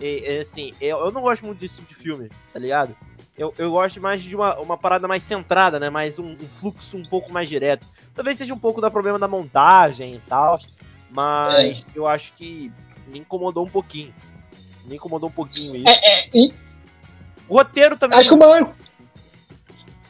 [0.00, 2.96] E, e assim, eu, eu não gosto muito desse tipo de filme, tá ligado?
[3.36, 5.90] Eu, eu gosto mais de uma, uma parada mais centrada, né?
[5.90, 7.86] Mais um, um fluxo um pouco mais direto.
[8.14, 10.58] Talvez seja um pouco da problema da montagem e tal,
[11.10, 11.98] mas é.
[11.98, 12.72] eu acho que
[13.06, 14.12] me incomodou um pouquinho.
[14.86, 15.88] Me incomodou um pouquinho isso.
[15.88, 16.52] É, é, e...
[17.48, 18.18] O roteiro também.
[18.18, 18.74] Acho que o maior,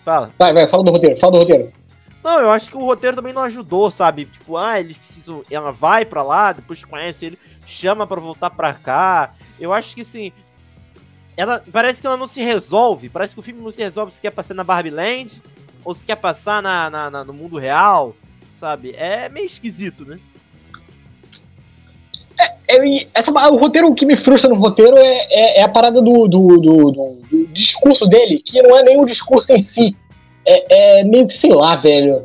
[0.09, 0.31] Fala.
[0.39, 1.71] Vai, vai, fala do roteiro, fala do roteiro.
[2.25, 4.25] Não, eu acho que o roteiro também não ajudou, sabe?
[4.25, 5.45] Tipo, ah, eles precisam.
[5.51, 9.35] Ela vai pra lá, depois conhece ele, chama pra voltar pra cá.
[9.61, 10.33] Eu acho que assim.
[11.37, 13.11] Ela, parece que ela não se resolve.
[13.11, 15.43] Parece que o filme não se resolve se quer passar na Barbie Land
[15.85, 18.17] ou se quer passar na, na, na no mundo real,
[18.59, 18.95] sabe?
[18.97, 20.19] É meio esquisito, né?
[22.67, 26.01] É, essa, o roteiro, o que me frustra no roteiro é, é, é a parada
[26.01, 27.19] do, do, do, do,
[27.59, 29.97] discurso dele, que não é o discurso em si.
[30.47, 32.23] É, é, meio que, sei lá, velho.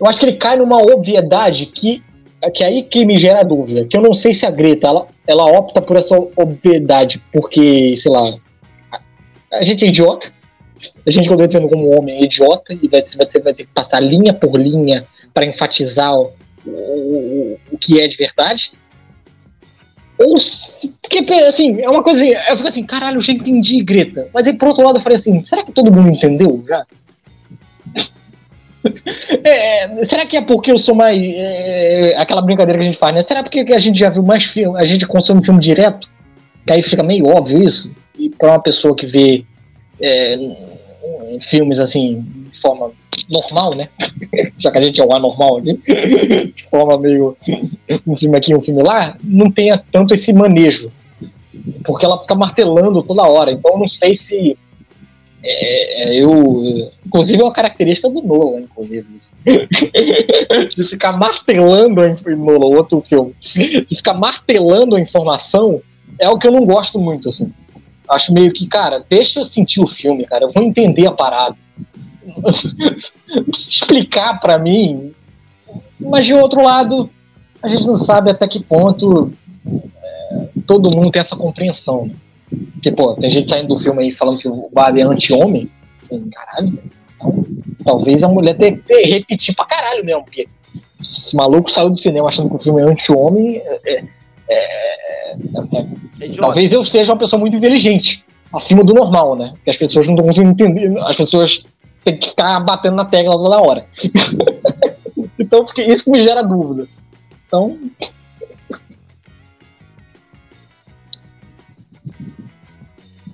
[0.00, 2.02] Eu acho que ele cai numa obviedade que,
[2.54, 3.86] que é aí que me gera dúvida.
[3.86, 8.10] Que eu não sei se a Greta, ela, ela opta por essa obviedade, porque, sei
[8.10, 8.34] lá,
[8.90, 8.98] a,
[9.52, 10.32] a gente é idiota.
[11.06, 13.72] A gente, quando eu dizendo como homem, é idiota, e vai, vai, vai ter que
[13.72, 16.32] passar linha por linha para enfatizar o,
[16.66, 18.72] o, o que é de verdade
[20.22, 20.38] ou
[21.02, 22.24] porque, assim, é uma coisa.
[22.24, 24.28] Eu fico assim, caralho, eu já entendi, Greta.
[24.32, 26.84] Mas aí, por outro lado, eu falei assim, será que todo mundo entendeu já?
[29.44, 31.16] É, será que é porque eu sou mais.
[31.16, 33.22] É, aquela brincadeira que a gente faz, né?
[33.22, 36.08] Será porque a gente já viu mais filme, a gente consome filme direto?
[36.66, 37.94] Que aí fica meio óbvio isso.
[38.18, 39.44] E pra uma pessoa que vê
[40.00, 40.36] é,
[41.40, 42.90] filmes assim, de forma
[43.28, 43.88] normal, né?
[44.58, 45.80] Já que a gente é um anormal aqui,
[46.54, 47.36] de forma meio
[48.06, 50.90] um filme aqui, um filme lá, não tenha tanto esse manejo.
[51.84, 53.52] Porque ela fica martelando toda hora.
[53.52, 54.56] Então eu não sei se.
[55.44, 56.90] É, é eu.
[57.04, 59.06] Inclusive é uma característica do Nolan, inclusive.
[60.76, 63.34] de ficar martelando em Nolan, outro filme.
[63.40, 65.82] De ficar martelando a informação
[66.18, 67.52] é o que eu não gosto muito, assim.
[68.08, 70.44] Acho meio que, cara, deixa eu sentir o filme, cara.
[70.44, 71.56] Eu vou entender a parada.
[73.52, 75.12] explicar para mim.
[75.98, 77.08] Mas de outro lado,
[77.62, 79.32] a gente não sabe até que ponto
[79.66, 82.06] é, todo mundo tem essa compreensão.
[82.06, 82.14] Né?
[82.72, 85.70] Porque, pô, tem gente saindo do filme aí falando que o Barbie é anti-homem.
[86.34, 86.78] Caralho,
[87.16, 87.46] então,
[87.84, 90.46] talvez a mulher tenha que repetir pra caralho mesmo, porque
[91.00, 93.56] esse maluco saiu do cinema achando que o filme é anti-homem.
[93.56, 94.04] É, é,
[94.50, 95.32] é,
[96.20, 99.54] é talvez eu seja uma pessoa muito inteligente, acima do normal, né?
[99.64, 101.64] Que as pessoas não estão conseguindo entender, as pessoas
[102.04, 103.86] têm que ficar batendo na tecla toda hora.
[105.38, 106.88] então, isso que me gera dúvida.
[107.46, 107.78] Então.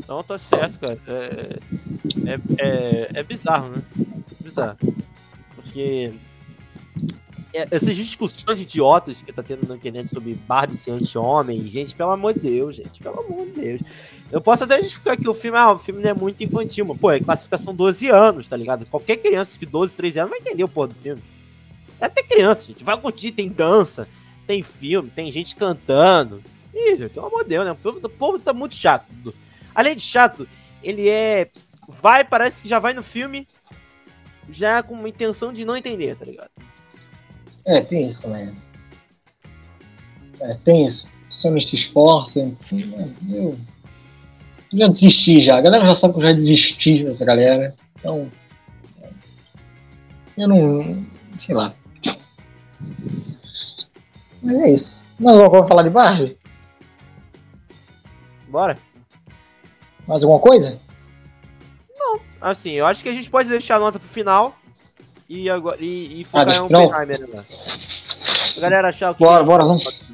[0.08, 0.98] Não, tá certo, cara.
[1.06, 1.58] É,
[2.26, 3.82] é, é, é bizarro, né?
[4.40, 4.78] Bizarro.
[5.54, 6.14] Porque
[7.52, 12.34] essas discussões idiotas que tá tendo na internet sobre Barbie ser anti-homem, gente, pelo amor
[12.34, 13.80] de Deus, gente, pelo amor de Deus.
[14.30, 16.98] Eu posso até justificar que o filme, ah, o filme não é muito infantil, mas,
[16.98, 18.84] pô, é classificação 12 anos, tá ligado?
[18.86, 21.22] Qualquer criança de 12, 13 anos vai entender o porra do filme.
[22.00, 24.06] É até criança, gente, vai curtir, tem dança,
[24.46, 26.42] tem filme, tem gente cantando.
[26.74, 27.72] Ih, pelo amor de Deus, né?
[27.72, 29.06] O povo tá muito chato.
[29.74, 30.46] Além de chato,
[30.82, 31.50] ele é.
[31.88, 33.48] Vai, parece que já vai no filme
[34.50, 36.50] já com uma intenção de não entender, tá ligado?
[37.68, 38.50] É, tem isso também.
[40.40, 41.06] É, tem isso.
[41.28, 42.50] Só não se esforça.
[43.30, 43.58] Eu
[44.72, 45.58] já desisti já.
[45.58, 47.74] A galera já sabe que eu já desisti dessa galera.
[47.98, 48.30] Então.
[50.34, 51.06] Eu não.
[51.38, 51.74] Sei lá.
[54.42, 55.04] Mas é isso.
[55.20, 56.38] Mas vamos falar de Barbie?
[58.48, 58.78] Bora.
[60.06, 60.80] Mais alguma coisa?
[61.98, 62.18] Não.
[62.40, 64.57] Assim, eu acho que a gente pode deixar a nota pro final
[65.28, 67.44] e, agora, e, e focar ah, em Oppenheimer, né?
[68.58, 69.22] Galera achar o que.
[69.22, 70.06] Bora, bora, vamos.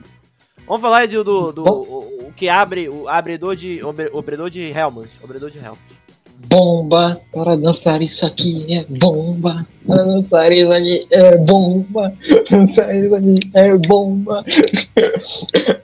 [0.67, 3.81] Vamos falar do, do, do o, o, que abre o abridor de.
[3.83, 5.11] O abridor de Helmut.
[5.23, 6.04] Abridor de Helmut.
[6.47, 9.67] Bomba, para dançar isso aqui é bomba.
[9.87, 12.13] Para dançar isso aqui é bomba.
[12.51, 14.45] Dançar isso aqui é bomba.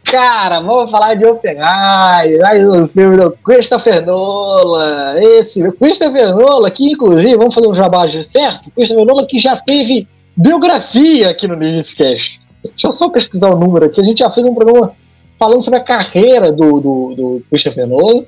[0.05, 5.15] Cara, vamos falar de Oppenheimer, aí o filme do Christopher Nolan.
[5.21, 8.71] Esse Christopher Nolan, que inclusive, vamos fazer um jabá certo?
[8.73, 12.41] Christopher Nolan que já teve biografia aqui no Nerdcast.
[12.63, 14.01] Deixa eu só pesquisar o número aqui.
[14.01, 14.93] A gente já fez um programa
[15.39, 18.25] falando sobre a carreira do, do, do Christopher Nolan.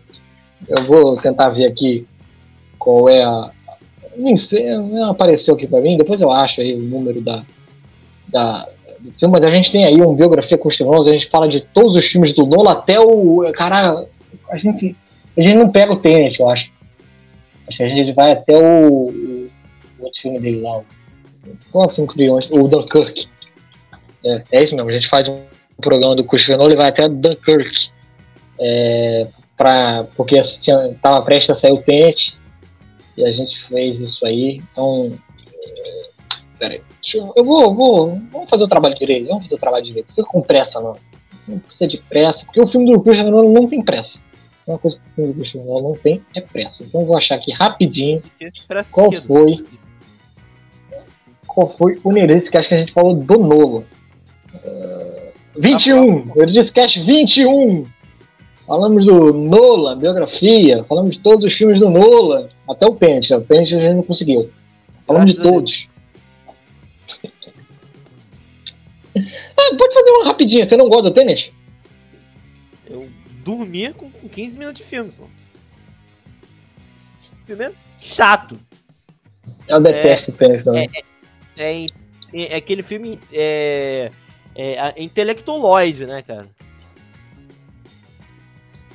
[0.68, 2.06] Eu vou tentar ver aqui
[2.82, 3.50] qual é a.
[4.16, 7.42] Nem sei, não apareceu aqui para mim, depois eu acho aí o número da,
[8.28, 8.68] da,
[9.00, 11.96] do filme, mas a gente tem aí uma biografia com a gente fala de todos
[11.96, 13.50] os filmes do Nolan até o.
[13.54, 14.04] Cara,
[14.50, 14.94] a gente,
[15.36, 16.70] a gente não pega o Tenet, eu acho.
[17.68, 19.50] A gente vai até o, o
[20.00, 20.82] outro filme dele lá.
[21.70, 22.50] Qual é o filme que veio antes?
[22.50, 23.26] O Dunkirk.
[24.24, 25.40] É, é isso mesmo, a gente faz um
[25.80, 27.88] programa do Christopher Nolan e vai até Dunkirk.
[28.60, 29.26] É,
[29.56, 32.36] pra, porque tinha, tava prestes a sair o Tenet
[33.22, 34.62] e a gente fez isso aí.
[34.72, 35.12] Então,
[35.48, 36.02] é,
[36.58, 36.82] peraí,
[37.14, 40.08] eu, eu vou, vou, vamos fazer o trabalho direito, vamos fazer o trabalho direito.
[40.08, 40.96] Não fica com pressa, não.
[41.46, 44.20] Não precisa de pressa, porque o filme do Christian Nolan não tem pressa.
[44.66, 46.84] Uma coisa que o filme do Christian Nolan não tem é pressa.
[46.84, 48.20] Então eu vou achar aqui rapidinho
[48.90, 49.58] qual foi
[51.46, 53.84] qual foi o Nerece que acho que a gente falou do novo.
[54.64, 56.32] Uh, 21!
[56.34, 57.84] Eu disse Cash 21!
[58.66, 63.32] Falamos do Nola, biografia, falamos de todos os filmes do Nola, até o Pente.
[63.34, 64.50] O Pente a gente não conseguiu.
[65.06, 65.88] Falamos de todos.
[69.16, 71.50] ah, pode fazer uma rapidinha, você não gosta do tênis?
[72.88, 73.08] Eu
[73.44, 75.24] dormia com 15 minutos de filme, pô.
[77.46, 78.58] Filme é chato.
[79.68, 80.90] Eu detesto é, o tênis também.
[81.56, 81.86] É, é, é,
[82.34, 84.10] é, aquele filme é,
[84.54, 86.46] é, é intelectualoide, né, cara?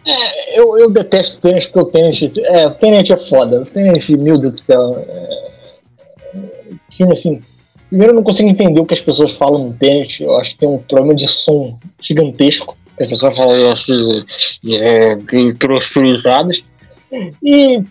[0.08, 2.38] É, eu, eu detesto tênis porque o tênis.
[2.38, 3.62] É, o tênis é foda.
[3.62, 5.06] O tênis, meu Deus do céu.
[5.06, 5.52] É,
[6.92, 7.42] filme assim.
[7.90, 10.18] Primeiro, eu não consigo entender o que as pessoas falam no tênis.
[10.20, 12.78] Eu acho que tem um problema de som gigantesco.
[13.00, 14.26] As pessoas falam assim,
[14.74, 15.18] é,
[15.60, 16.64] transferizadas.
[17.44, 17.82] E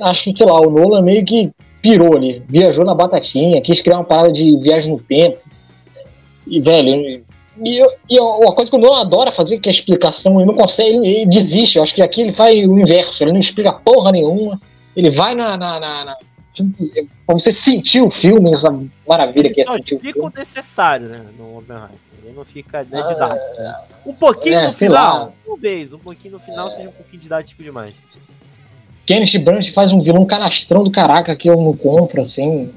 [0.00, 2.42] acho que, sei lá, o Nolan meio que pirou ali.
[2.48, 5.38] Viajou na batatinha, quis criar uma parada de viagem no tempo.
[6.46, 7.24] E, velho,
[7.60, 10.54] e, e uma coisa que o Nolan adora fazer, que é a explicação, ele não
[10.54, 11.76] consegue, ele desiste.
[11.76, 14.60] Eu acho que aqui ele faz o inverso, ele não explica porra nenhuma.
[14.96, 15.56] Ele vai na.
[15.56, 16.16] na, na, na
[17.26, 18.70] pra você sentir o filme, essa
[19.08, 20.12] maravilha que é sentir o filme.
[20.12, 21.90] Fica o necessário, né, no Oppenheimer.
[22.22, 23.60] Ele não fica né, didático.
[23.60, 26.70] Ah, um pouquinho é, no final, talvez, um pouquinho no final é.
[26.70, 27.94] seja um pouquinho didático demais.
[29.06, 32.70] Kenneth Branch faz um vilão canastrão do caraca que eu não compro, assim.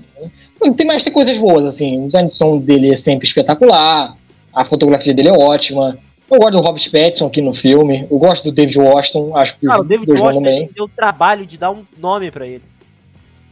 [0.75, 2.03] Tem mais tem coisas boas, assim.
[2.03, 4.17] O design de som dele é sempre espetacular
[4.55, 5.97] a fotografia dele é ótima.
[6.31, 8.07] Eu gosto do Robert Pattinson aqui no filme.
[8.09, 9.35] Eu gosto do David Washington.
[9.35, 12.63] Acho que ah, o David Washington deu o trabalho de dar um nome para ele.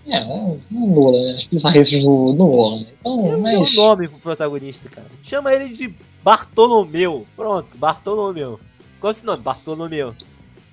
[0.07, 1.37] É, não é Nolan, né?
[1.37, 2.85] As bizarrices do, do Nolan.
[2.99, 3.53] Então, Eu mas...
[3.53, 5.07] dei um nome pro protagonista, cara.
[5.21, 5.93] Chama ele de
[6.23, 7.27] Bartolomeu.
[7.35, 8.59] Pronto, Bartolomeu.
[8.99, 9.43] Qual é esse nome?
[9.43, 10.15] Bartolomeu.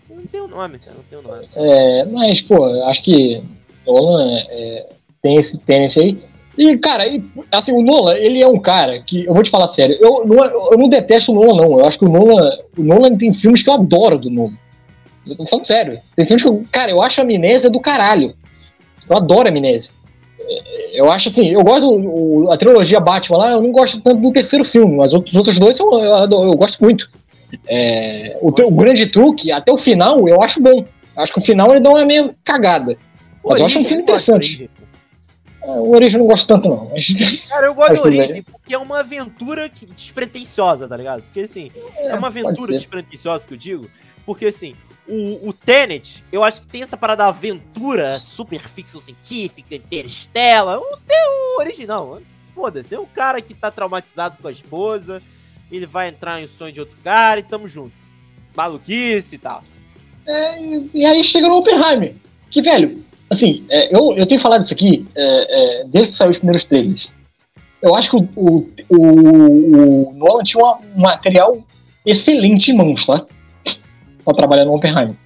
[0.08, 0.96] Não tem o um nome, cara.
[0.96, 1.48] Não tem o um nome.
[1.54, 3.42] É, mas, pô, acho que
[3.86, 4.88] Nolan é,
[5.22, 6.18] tem esse tênis aí.
[6.60, 9.66] E, cara, e, assim, o Nolan, ele é um cara que, eu vou te falar
[9.66, 11.78] sério, eu não, eu não detesto o Nolan, não.
[11.78, 14.58] Eu acho que o Nolan, o Nolan tem filmes que eu adoro do Nolan.
[15.26, 15.98] Eu tô falando sério.
[16.14, 18.34] Tem filmes que, eu, cara, eu acho a amnésia do caralho.
[19.08, 19.90] Eu adoro a amnésia.
[20.92, 24.30] Eu acho assim, eu gosto do, a trilogia Batman lá, eu não gosto tanto do
[24.30, 27.10] terceiro filme, mas os outros dois eu, eu, eu gosto muito.
[27.66, 30.84] É, o, o, grande truque, até o final, eu acho bom.
[31.16, 32.98] Acho que o final ele dá uma meio cagada.
[33.42, 34.68] Mas eu acho um filme interessante.
[35.62, 36.90] É, o Origem eu não gosto tanto, não.
[36.90, 37.08] Mas...
[37.48, 41.22] Cara, eu gosto do Origem porque é uma aventura que, despretensiosa, tá ligado?
[41.22, 43.90] Porque assim, é, é uma aventura despretensiosa que eu digo.
[44.24, 44.74] Porque assim,
[45.08, 50.78] o, o Tenet, eu acho que tem essa parada aventura, super ficção científica, interestela.
[50.78, 52.20] O teu original,
[52.54, 52.94] foda-se.
[52.94, 55.22] É um cara que tá traumatizado com a esposa,
[55.70, 57.92] ele vai entrar em sonho de outro cara e tamo junto.
[58.54, 59.62] Maluquice e tal.
[60.26, 60.60] É,
[60.94, 62.14] e aí chega no Oppenheimer.
[62.50, 66.30] Que, velho, assim, é, eu, eu tenho falado isso aqui é, é desde que saiu
[66.30, 67.08] os primeiros trailers.
[67.80, 71.58] Eu acho que o, o, o, o Nolan tinha um material
[72.04, 73.24] excelente em mãos, tá?
[74.24, 75.16] Pra trabalhar no Oppenheimer.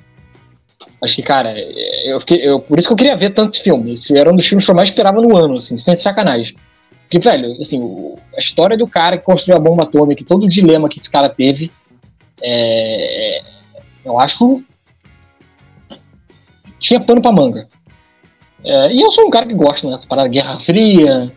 [1.02, 4.00] Acho que, cara, é, eu fiquei, eu, por isso que eu queria ver tantos filmes.
[4.00, 6.56] Esse era um dos filmes que eu mais esperava no ano, assim, sem sacanagem.
[7.02, 10.48] Porque, velho, assim, o, a história do cara que construiu a bomba atômica, todo o
[10.48, 11.70] dilema que esse cara teve,
[12.42, 13.42] é,
[14.04, 14.62] eu acho.
[16.78, 17.66] Tinha pano pra manga.
[18.64, 19.98] É, e eu sou um cara que gosta, né?
[20.08, 21.30] Parada Guerra Fria,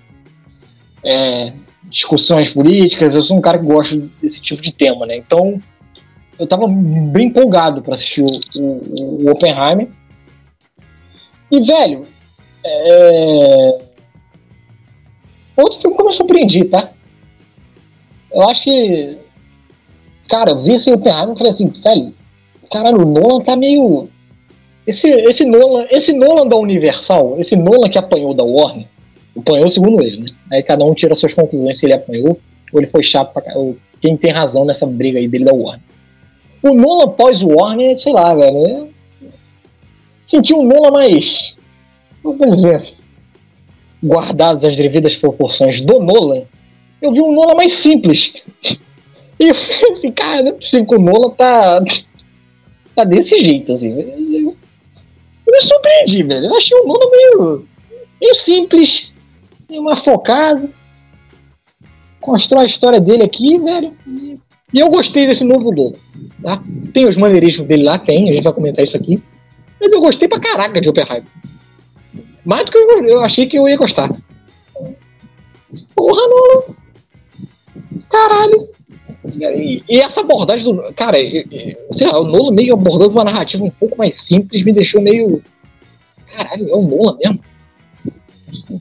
[1.04, 1.54] é,
[1.84, 5.18] discussões políticas, eu sou um cara que gosta desse tipo de tema, né?
[5.18, 5.62] Então,
[6.40, 9.90] eu tava bem empolgado para assistir o, o, o, Oppenheimer.
[11.52, 12.06] E, velho,
[12.64, 13.82] é...
[15.56, 16.92] outro filme que eu me surpreendi, tá?
[18.32, 19.18] Eu acho que.
[20.28, 22.14] Cara, eu vi esse Oppenheimer e falei assim, velho,
[22.72, 24.10] caralho, o Nolan tá meio.
[24.88, 28.88] Esse, esse, Nolan, esse Nolan da Universal, esse Nolan que apanhou da Warner,
[29.38, 30.28] apanhou segundo ele, né?
[30.50, 32.40] Aí cada um tira suas conclusões se ele apanhou
[32.72, 35.84] ou ele foi chato pra ou quem tem razão nessa briga aí dele da Warner.
[36.64, 38.90] O Nolan pós-Warner, sei lá, velho.
[40.24, 41.56] Senti um Nolan mais.
[42.24, 42.94] Vamos dizer.
[44.04, 46.44] Guardados as devidas proporções do Nolan,
[47.02, 48.34] eu vi um Nolan mais simples.
[49.40, 51.80] E eu falei assim, cara, não é possível que o Nolan tá.
[52.96, 54.56] tá desse jeito, assim.
[55.58, 56.46] Me surpreendi, velho.
[56.46, 57.68] Eu achei o Nolan meio.
[58.22, 59.12] meio simples,
[59.68, 60.70] meio mais focado.
[62.22, 63.98] Constrói a história dele aqui, velho.
[64.72, 65.98] E eu gostei desse novo logo.
[66.44, 66.62] Tá?
[66.94, 69.22] Tem os maneirismos dele lá, tem, a gente vai comentar isso aqui.
[69.82, 71.24] Mas eu gostei pra caraca de Oppenheimer.
[72.46, 74.10] Mais do que eu, eu achei que eu ia gostar.
[75.96, 76.76] Porra, Nolan.
[78.10, 78.70] Caralho.
[79.26, 80.94] E, e, essa abordagem do.
[80.94, 81.18] Cara,
[81.94, 85.42] sei lá, o Nolan meio abordando uma narrativa um pouco mais simples me deixou meio.
[86.28, 87.40] Caralho, é o Nolan mesmo?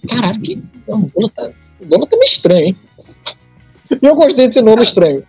[0.09, 0.63] Caralho, que.
[0.87, 1.51] Não, o Nolan tá.
[1.81, 2.77] O Nolan tá meio estranho, hein?
[3.91, 5.27] E eu gostei desse Nolan estranho.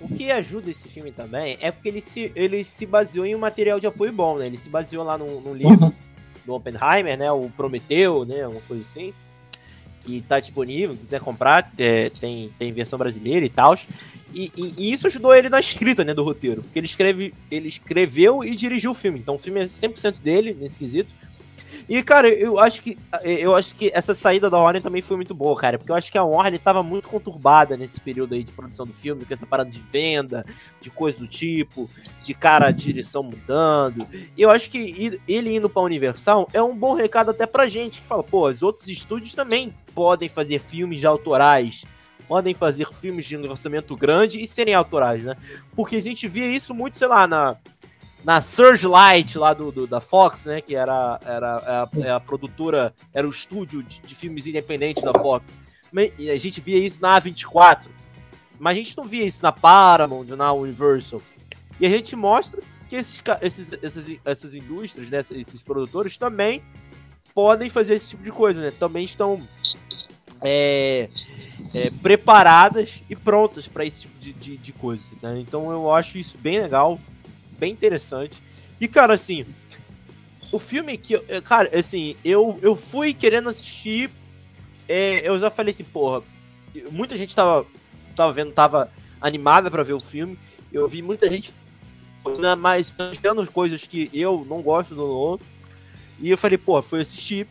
[0.00, 3.38] O que ajuda esse filme também é porque ele se, ele se baseou em um
[3.38, 4.46] material de apoio bom, né?
[4.46, 5.92] Ele se baseou lá no, no livro uhum.
[6.44, 7.30] do Oppenheimer, né?
[7.30, 8.46] O Prometeu, né?
[8.46, 9.12] Uma coisa assim.
[10.02, 13.76] Que tá disponível, quiser comprar, é, tem, tem versão brasileira e tal.
[14.32, 16.62] E, e, isso ajudou ele na escrita, né, do roteiro.
[16.62, 19.18] Porque ele, escreve, ele escreveu e dirigiu o filme.
[19.18, 21.12] Então o filme é 100% dele, nesse quesito.
[21.88, 25.34] E, cara, eu acho que eu acho que essa saída da Warner também foi muito
[25.34, 25.76] boa, cara.
[25.76, 28.92] Porque eu acho que a Warner tava muito conturbada nesse período aí de produção do
[28.92, 30.46] filme, com essa parada de venda,
[30.80, 31.90] de coisa do tipo,
[32.22, 34.06] de cara, a direção mudando.
[34.36, 38.00] E eu acho que ele indo pra Universal é um bom recado até pra gente,
[38.00, 41.84] que fala, pô, os outros estúdios também podem fazer filmes autorais
[42.30, 45.36] podem fazer filmes de orçamento grande e serem autorais, né?
[45.74, 47.56] Porque a gente via isso muito, sei lá, na,
[48.22, 50.60] na Surge lá do, do, da Fox, né?
[50.60, 55.02] Que era, era é a, é a, produtora, era o estúdio de, de filmes independentes
[55.02, 55.58] da Fox.
[56.16, 57.88] E a gente via isso na A24.
[58.60, 61.20] Mas a gente não via isso na Paramount, na Universal.
[61.80, 66.62] E a gente mostra que esses, esses, essas, essas indústrias, né, esses produtores também
[67.34, 68.70] podem fazer esse tipo de coisa, né?
[68.70, 69.40] Também estão
[70.40, 71.08] é,
[71.72, 75.04] é, preparadas e prontas para esse tipo de, de, de coisa.
[75.22, 75.40] Né?
[75.40, 77.00] Então eu acho isso bem legal
[77.60, 78.42] bem interessante.
[78.80, 79.44] E, cara, assim,
[80.50, 81.18] o filme que.
[81.42, 84.10] Cara, assim, eu, eu fui querendo assistir.
[84.88, 86.22] É, eu já falei assim, porra.
[86.90, 87.66] Muita gente tava,
[88.16, 88.90] tava vendo, tava
[89.20, 90.38] animada para ver o filme.
[90.72, 91.52] Eu vi muita gente.
[92.58, 95.46] Mas vendo coisas que eu não gosto do outro.
[96.18, 97.46] E eu falei, porra, fui assistir.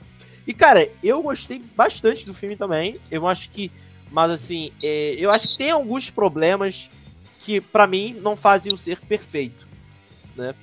[0.48, 3.00] E, cara, eu gostei bastante do filme também.
[3.12, 3.72] Eu acho que.
[4.12, 6.90] Mas, assim, é, eu acho que tem alguns problemas
[7.42, 9.68] que, para mim, não fazem o ser perfeito.
[10.36, 10.56] Né?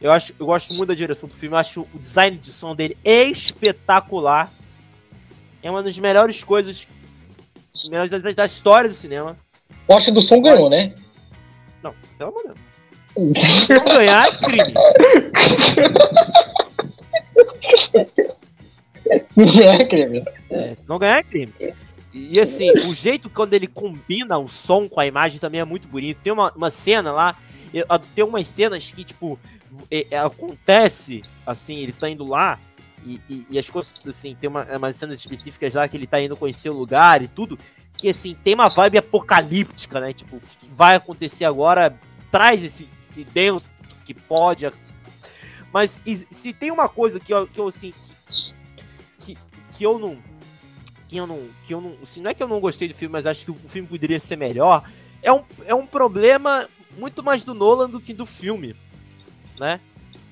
[0.00, 1.54] Eu, acho, eu gosto muito da direção do filme.
[1.54, 4.52] Eu acho o design de som dele espetacular.
[5.62, 6.86] É uma das melhores coisas
[7.88, 9.36] melhores da história do cinema.
[9.88, 10.94] O Oscar do som ganhou, né?
[11.82, 12.72] Não, pelo amor de Deus.
[13.68, 14.74] Não ganhar é crime.
[19.36, 20.24] Não é crime.
[20.50, 21.52] É, não ganhar é crime.
[22.12, 25.88] E assim, o jeito quando ele combina o som com a imagem também é muito
[25.88, 26.20] bonito.
[26.22, 27.36] Tem uma, uma cena lá,
[28.14, 29.38] tem umas cenas que, tipo,
[29.90, 32.58] é, é, acontece, assim, ele tá indo lá,
[33.04, 36.20] e, e, e, as coisas, assim, tem uma, umas cenas específicas lá que ele tá
[36.20, 37.58] indo conhecer o lugar e tudo,
[37.96, 40.12] que, assim, tem uma vibe apocalíptica, né?
[40.12, 41.98] Tipo, o que vai acontecer agora
[42.30, 43.66] traz esse, esse Deus
[44.04, 44.70] que pode.
[45.72, 46.00] Mas
[46.30, 47.94] se tem uma coisa que eu, que eu assim,
[48.28, 49.38] que, que,
[49.72, 50.18] que eu não.
[51.12, 51.46] Que eu não.
[51.66, 51.94] Que eu não.
[52.02, 54.18] Assim, não é que eu não gostei do filme, mas acho que o filme poderia
[54.18, 54.82] ser melhor.
[55.22, 58.74] É um, é um problema muito mais do Nolan do que do filme.
[59.60, 59.78] Né?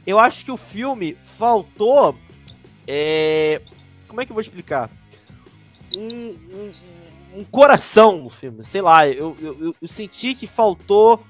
[0.06, 2.16] Eu acho que o filme faltou
[2.88, 3.60] é...
[4.08, 4.90] Como é que eu vou explicar?
[5.94, 6.72] Um, um,
[7.36, 8.64] um coração no filme.
[8.64, 11.22] Sei lá, eu, eu, eu, senti que faltou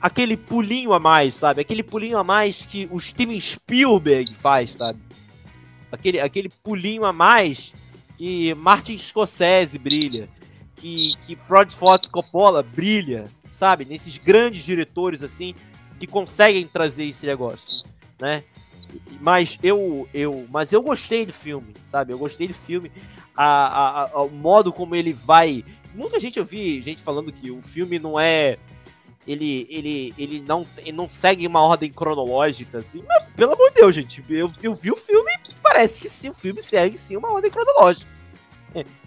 [0.00, 1.60] aquele pulinho a mais, sabe?
[1.60, 5.00] Aquele pulinho a mais que o Steven Spielberg faz, sabe?
[5.90, 7.74] Aquele, aquele pulinho a mais
[8.22, 10.28] que Martin Scorsese brilha,
[10.76, 13.84] que, que Francis Coppola brilha, sabe?
[13.84, 15.56] Nesses grandes diretores, assim,
[15.98, 17.84] que conseguem trazer esse negócio,
[18.20, 18.44] né?
[19.20, 22.12] Mas eu, eu, mas eu gostei do filme, sabe?
[22.12, 22.92] Eu gostei do filme.
[23.36, 25.64] A, a, a, o modo como ele vai.
[25.92, 28.56] Muita gente eu vi gente falando que o filme não é.
[29.26, 33.02] Ele, ele, ele, não, ele não segue uma ordem cronológica, assim.
[33.04, 34.22] Mas, pelo amor de Deus, gente.
[34.28, 35.32] Eu, eu vi o filme
[35.72, 38.10] parece que sim, o filme segue sim uma ordem cronológica.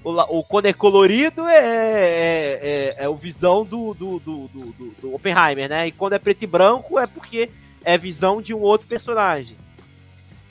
[0.04, 4.96] O, o, quando é colorido é, é, é, é o visão do, do, do, do,
[5.02, 5.88] do Oppenheimer, né?
[5.88, 7.50] E quando é preto e branco é porque
[7.84, 9.58] é visão de um outro personagem.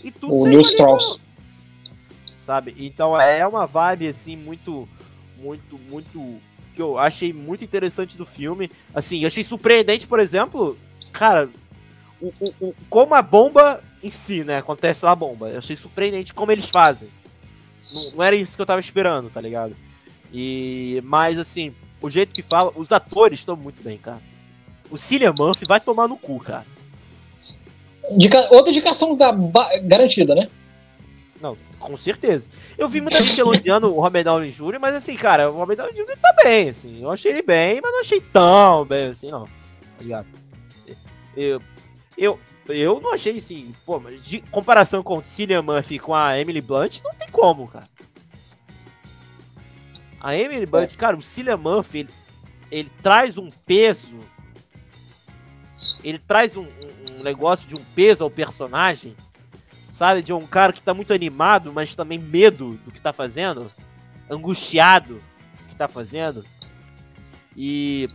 [0.03, 1.21] E tudo o Neil Strauss.
[2.37, 2.75] Sabe?
[2.77, 4.89] Então é uma vibe assim muito
[5.39, 6.41] muito muito
[6.75, 8.69] que eu achei muito interessante do filme.
[8.93, 10.77] Assim, eu achei surpreendente, por exemplo,
[11.13, 11.49] cara,
[12.21, 14.59] o, o, o, como a bomba em si, né?
[14.59, 15.49] Acontece lá a bomba.
[15.49, 17.09] Eu achei surpreendente como eles fazem.
[17.93, 19.75] Não, não, era isso que eu tava esperando, tá ligado?
[20.33, 24.21] E mas assim, o jeito que fala, os atores estão muito bem, cara.
[24.91, 26.67] O Cillian Murphy vai tomar no cu, cara.
[28.17, 29.33] Dica, outra indicação da,
[29.83, 30.49] garantida, né?
[31.41, 32.49] Não, com certeza.
[32.77, 35.95] Eu vi muita gente elogiando o Robert Downey Jr., mas assim, cara, o Robert Downey
[35.95, 36.17] Jr.
[36.21, 37.03] tá bem, assim.
[37.03, 39.45] Eu achei ele bem, mas não achei tão bem, assim, não.
[39.45, 40.27] Tá ligado?
[41.37, 41.61] Eu,
[42.17, 42.39] eu,
[42.69, 46.61] eu não achei, assim, pô, mas de comparação com o Cillian Murphy com a Emily
[46.61, 47.89] Blunt, não tem como, cara.
[50.21, 50.97] A Emily Blunt, é.
[50.97, 52.11] cara, o Cillian Murphy, ele,
[52.71, 54.21] ele traz um peso
[56.03, 56.67] ele traz um,
[57.13, 59.15] um, negócio de um peso ao personagem,
[59.93, 60.23] sabe?
[60.23, 63.71] De um cara que tá muito animado, mas também medo do que tá fazendo,
[64.31, 66.45] angustiado do que tá fazendo
[67.57, 68.09] e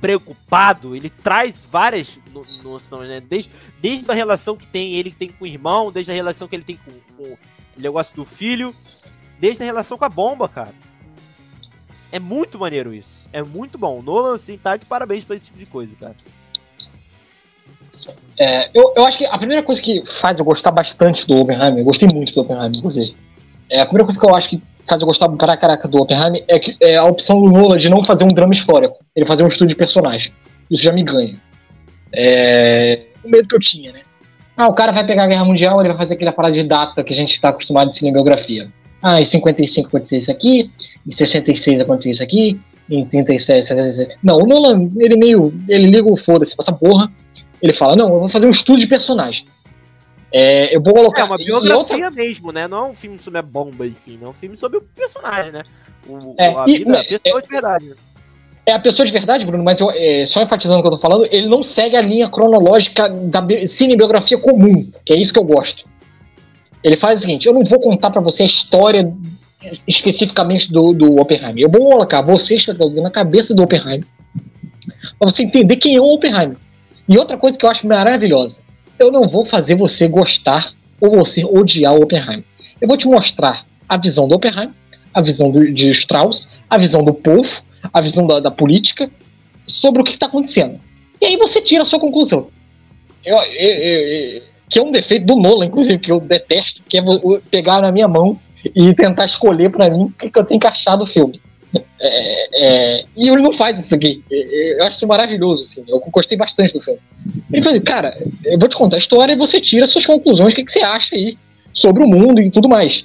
[0.00, 0.94] preocupado.
[0.94, 2.18] Ele traz várias
[2.62, 3.20] noções, né?
[3.20, 6.56] Desde, desde a relação que tem ele tem com o irmão, desde a relação que
[6.56, 7.38] ele tem com, com o
[7.76, 8.74] negócio do filho,
[9.38, 10.74] desde a relação com a bomba, cara.
[12.12, 13.26] É muito maneiro isso.
[13.32, 14.00] É muito bom.
[14.00, 16.16] Nolan, assim, tá de parabéns pra esse tipo de coisa, cara.
[18.38, 21.80] É, eu, eu acho que a primeira coisa que faz eu gostar bastante do Oppenheimer,
[21.80, 23.16] eu gostei muito do Oppenheimer, inclusive.
[23.68, 26.44] É, a primeira coisa que eu acho que faz eu gostar para caraca do Oppenheimer
[26.48, 29.42] é, que, é a opção do Nolan de não fazer um drama histórico, ele fazer
[29.42, 30.32] um estudo de personagem.
[30.70, 31.34] Isso já me ganha.
[32.12, 34.00] É, o medo que eu tinha, né?
[34.56, 37.04] Ah, o cara vai pegar a Guerra Mundial, ele vai fazer aquela parada de data
[37.04, 38.68] que a gente está acostumado em cinebiografia.
[39.02, 40.70] Ah, em 55 aconteceu isso aqui,
[41.06, 42.58] em 66 aconteceu isso aqui,
[42.88, 44.18] em 37, 77.
[44.22, 45.52] Não, o Nolan, ele meio.
[45.68, 47.10] Ele liga o foda-se pra essa porra
[47.62, 49.44] ele fala: Não, eu vou fazer um estudo de personagem.
[50.38, 51.22] É, eu vou colocar.
[51.22, 52.10] É uma biografia outra...
[52.10, 52.68] mesmo, né?
[52.68, 55.50] Não é um filme sobre a bomba em si, é um filme sobre o personagem,
[55.50, 55.62] né?
[56.06, 57.84] O, é, a, vida, e, a pessoa é, de verdade.
[57.86, 57.94] Né?
[58.66, 60.98] É a pessoa de verdade, Bruno, mas eu, é, só enfatizando o que eu tô
[60.98, 65.44] falando, ele não segue a linha cronológica da cinebiografia comum, que é isso que eu
[65.44, 65.88] gosto.
[66.84, 69.10] Ele faz o seguinte: eu não vou contar para você a história
[69.88, 71.64] especificamente do, do Oppenheimer.
[71.64, 72.58] Eu vou colocar você
[73.00, 74.04] na cabeça do Oppenheimer
[75.18, 76.58] pra você entender quem é o Oppenheimer.
[77.08, 78.60] E outra coisa que eu acho maravilhosa:
[78.98, 82.44] eu não vou fazer você gostar ou você odiar o Oppenheimer.
[82.80, 84.74] Eu vou te mostrar a visão do Oppenheimer,
[85.12, 89.10] a visão do, de Strauss, a visão do povo, a visão da, da política
[89.66, 90.80] sobre o que está acontecendo.
[91.20, 92.48] E aí você tira a sua conclusão.
[93.24, 97.02] Eu, eu, eu, que é um defeito do Nolan, inclusive, que eu detesto, que é
[97.50, 98.38] pegar na minha mão
[98.74, 101.40] e tentar escolher para mim o que, que eu tenho que achar do filme.
[102.00, 104.22] É, é, e ele não faz isso aqui.
[104.30, 105.84] Eu acho isso maravilhoso, assim.
[105.88, 107.00] Eu gostei bastante do filme.
[107.52, 110.56] Ele falou, cara, eu vou te contar a história e você tira suas conclusões, o
[110.56, 111.36] que, que você acha aí
[111.72, 113.04] sobre o mundo e tudo mais.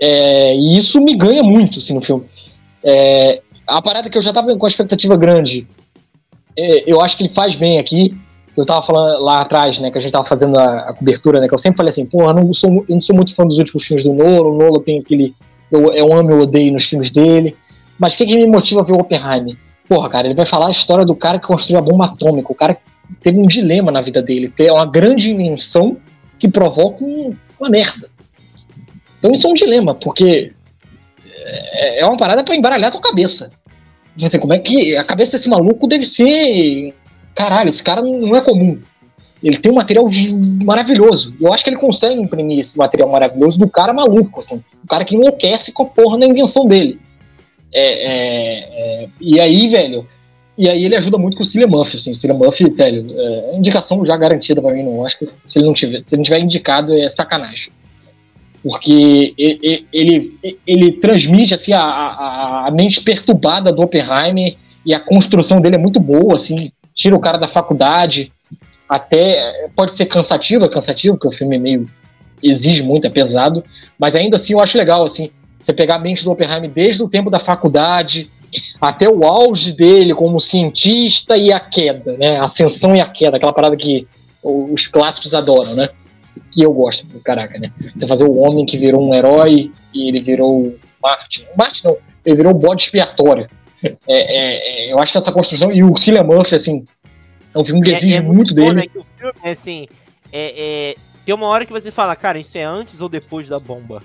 [0.00, 2.24] É, e isso me ganha muito, assim, no filme.
[2.84, 5.66] É, a parada que eu já tava com a expectativa grande,
[6.56, 8.16] é, eu acho que ele faz bem aqui.
[8.56, 11.46] Eu tava falando lá atrás, né, que a gente tava fazendo a, a cobertura, né,
[11.46, 13.84] que eu sempre falei assim, porra, não sou, eu não sou muito fã dos últimos
[13.84, 15.32] filmes do Nolan, o Nolan tem aquele,
[15.70, 17.56] eu, eu amo e odeio nos filmes dele,
[17.98, 19.56] mas o que, que me motiva a ver o Oppenheimer?
[19.88, 22.54] Porra, cara, ele vai falar a história do cara que construiu a bomba atômica, o
[22.54, 22.76] cara
[23.22, 25.96] teve um dilema na vida dele, é uma grande invenção
[26.38, 28.08] que provoca um, uma merda.
[29.18, 30.52] Então isso é um dilema, porque
[31.34, 33.50] é, é uma parada para embaralhar a tua cabeça.
[34.16, 36.92] Você, como é que a cabeça desse maluco deve ser.
[37.34, 38.78] Caralho, esse cara não é comum.
[39.40, 40.04] Ele tem um material
[40.64, 41.32] maravilhoso.
[41.40, 44.56] Eu acho que ele consegue imprimir esse material maravilhoso do cara maluco, assim.
[44.82, 47.00] O cara que enlouquece com a porra da invenção dele.
[47.72, 50.06] É, é, é, e aí, velho.
[50.56, 52.10] E aí ele ajuda muito com o Cillian Murphy, assim.
[52.10, 55.06] O Cillian Murphy, velho, é indicação já garantida pra mim, não.
[55.06, 57.72] Acho que se ele não tiver, se ele não tiver indicado, é sacanagem
[58.62, 65.00] porque ele, ele, ele transmite assim, a, a, a, mente perturbada do Oppenheimer e a
[65.00, 68.32] construção dele é muito boa, assim, tira o cara da faculdade,
[68.88, 71.88] até pode ser cansativo, é cansativo, porque o filme é meio
[72.42, 73.64] exige muito, é pesado,
[73.98, 75.30] mas ainda assim eu acho legal, assim,
[75.60, 78.30] você pegar a mente do Oppenheimer desde o tempo da faculdade
[78.80, 83.36] até o auge dele como cientista e a queda, né, a ascensão e a queda,
[83.36, 84.06] aquela parada que
[84.42, 85.88] os clássicos adoram, né,
[86.52, 87.72] que eu gosto, caraca, né?
[87.94, 91.46] Você fazer o homem que virou um herói e ele virou Marte.
[91.56, 93.48] Marte não, ele virou um bode expiatório.
[93.82, 96.84] É, é, é, eu acho que essa construção, e o Cillian Murphy, assim,
[97.54, 98.68] é um filme que é, exige é muito, muito dele.
[98.68, 99.86] Bom, né, que o filme, assim,
[100.32, 104.02] é, tem uma hora que você fala, cara, isso é antes ou depois da bomba?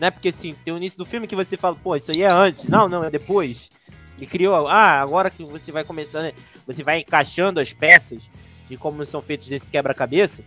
[0.00, 0.10] Né?
[0.10, 2.64] Porque, assim, tem o início do filme que você fala, pô, isso aí é antes.
[2.64, 3.70] Não, não, é depois.
[4.16, 6.32] Ele criou, ah, agora que você vai começando,
[6.66, 8.22] você vai encaixando as peças
[8.68, 10.42] de como são feitos desse quebra-cabeça,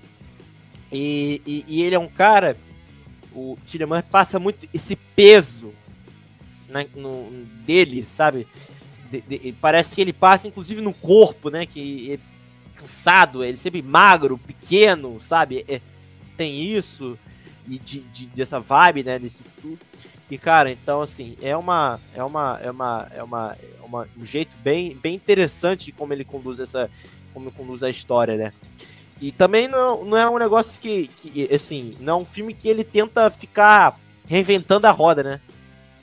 [0.92, 2.56] e, e, e, ele é um cara,
[3.34, 5.74] o Tillerman passa muito esse peso
[6.70, 7.32] né, no,
[7.66, 8.48] dele, sabe?
[9.12, 11.66] De, de, parece que ele passa, inclusive, no corpo, né?
[11.66, 15.66] Que é cansado, ele sempre magro, pequeno, sabe?
[15.68, 15.82] É,
[16.38, 17.18] tem isso
[17.68, 19.20] e de, de, dessa vibe, né?
[19.20, 19.80] Desse tudo.
[20.30, 24.26] E cara, então assim, é uma é uma é uma é uma, é uma um
[24.26, 26.90] jeito bem bem interessante de como ele conduz essa
[27.34, 28.54] como conduz a história, né?
[29.22, 32.68] E também não, não é um negócio que, que, assim, não é um filme que
[32.68, 33.98] ele tenta ficar
[34.28, 35.42] reinventando a roda, né?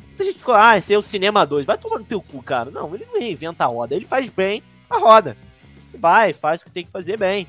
[0.07, 2.71] Muita gente ficou, ah, esse é o Cinema 2, vai tomar no teu cu, cara.
[2.71, 5.37] Não, ele não reinventa a roda, ele faz bem a roda.
[5.95, 7.47] Vai, faz o que tem que fazer bem.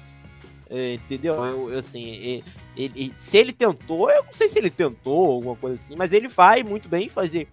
[0.72, 1.36] Entendeu?
[1.44, 2.44] Eu, assim, ele,
[2.78, 6.30] ele, se ele tentou, eu não sei se ele tentou alguma coisa assim, mas ele
[6.30, 7.50] vai muito bem fazer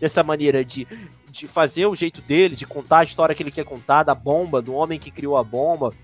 [0.00, 0.86] dessa maneira de,
[1.30, 4.60] de fazer o jeito dele, de contar a história que ele quer contar, da bomba,
[4.60, 5.94] do homem que criou a bomba,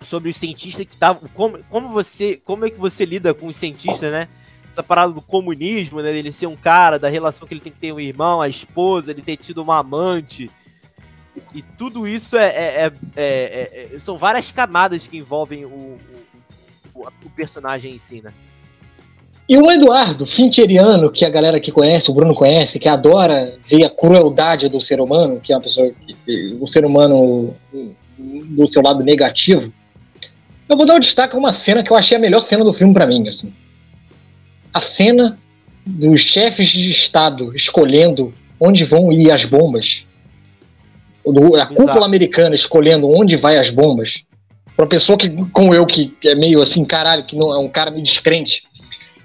[0.00, 1.28] sobre os cientistas que estavam.
[1.34, 2.40] Como, como você.
[2.44, 4.28] Como é que você lida com os cientistas, né?
[4.70, 6.16] Essa parada do comunismo, né?
[6.16, 9.10] Ele ser um cara, da relação que ele tem que ter um irmão, a esposa,
[9.10, 10.50] ele ter tido uma amante.
[11.54, 15.98] E tudo isso é, é, é, é são várias camadas que envolvem o,
[16.94, 18.32] o, o, personagem em si, né?
[19.48, 23.84] E o Eduardo Fincheriano, que a galera que conhece, o Bruno conhece, que adora ver
[23.84, 25.90] a crueldade do ser humano, que é uma pessoa,
[26.60, 27.54] o ser humano
[28.18, 29.72] do seu lado negativo,
[30.68, 32.74] eu vou dar um destaque a uma cena que eu achei a melhor cena do
[32.74, 33.50] filme para mim, assim.
[34.72, 35.38] A cena
[35.86, 40.04] dos chefes de Estado escolhendo onde vão ir as bombas.
[41.62, 44.22] A cúpula americana escolhendo onde vai as bombas.
[44.74, 47.68] Pra uma pessoa que, como eu, que é meio assim, caralho, que não é um
[47.68, 48.62] cara meio descrente.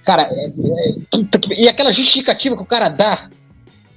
[0.04, 3.30] Cara, é, é, e aquela justificativa que o cara dá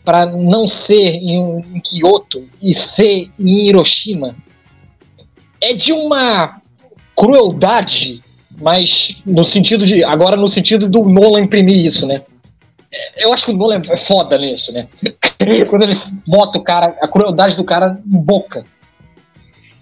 [0.04, 4.36] para não ser em, em Kyoto e ser em Hiroshima
[5.60, 6.60] é de uma
[7.16, 8.20] crueldade,
[8.60, 10.04] mas no sentido de.
[10.04, 12.22] Agora no sentido do Nolan imprimir isso, né?
[12.92, 14.88] É, eu acho que o Nolan é foda nisso, né?
[15.68, 18.64] Quando ele bota o cara, a crueldade do cara em boca.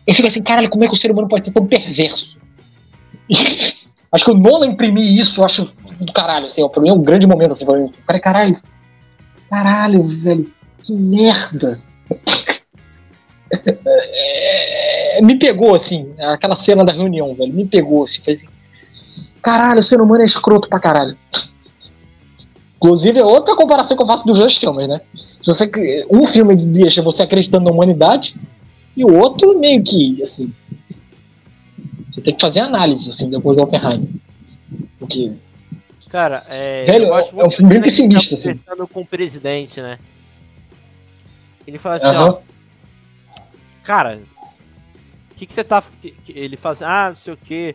[0.07, 2.37] Eu fico assim, caralho, como é que o ser humano pode ser tão perverso?
[4.13, 7.03] acho que o Nolan imprimir isso, eu acho do caralho, assim, pra mim é um
[7.03, 7.91] grande momento, assim, pra mim.
[8.07, 8.61] Cara, caralho,
[9.49, 10.53] caralho, velho,
[10.83, 11.81] que merda.
[13.51, 18.49] É, me pegou, assim, aquela cena da reunião, velho, me pegou, assim, fez assim,
[19.43, 21.17] caralho, o ser humano é escroto pra caralho.
[22.77, 25.01] Inclusive, é outra comparação que eu faço dos dois filmes, né?
[25.45, 28.35] Você, um filme deixa você acreditando na humanidade
[28.97, 30.53] e o outro meio que, assim,
[32.11, 34.09] Você tem que fazer análise, assim, depois do Oppenheimer.
[34.99, 35.35] Porque.
[36.09, 36.85] Cara, é.
[36.85, 38.59] Velho, é, é um filme bem pessimista, assim.
[38.93, 39.99] Com o presidente, né?
[41.67, 42.39] Ele fala assim, ó.
[43.83, 44.21] Cara,
[45.31, 45.83] o que, que você tá.
[46.29, 47.75] Ele fala assim, ah, não sei o que,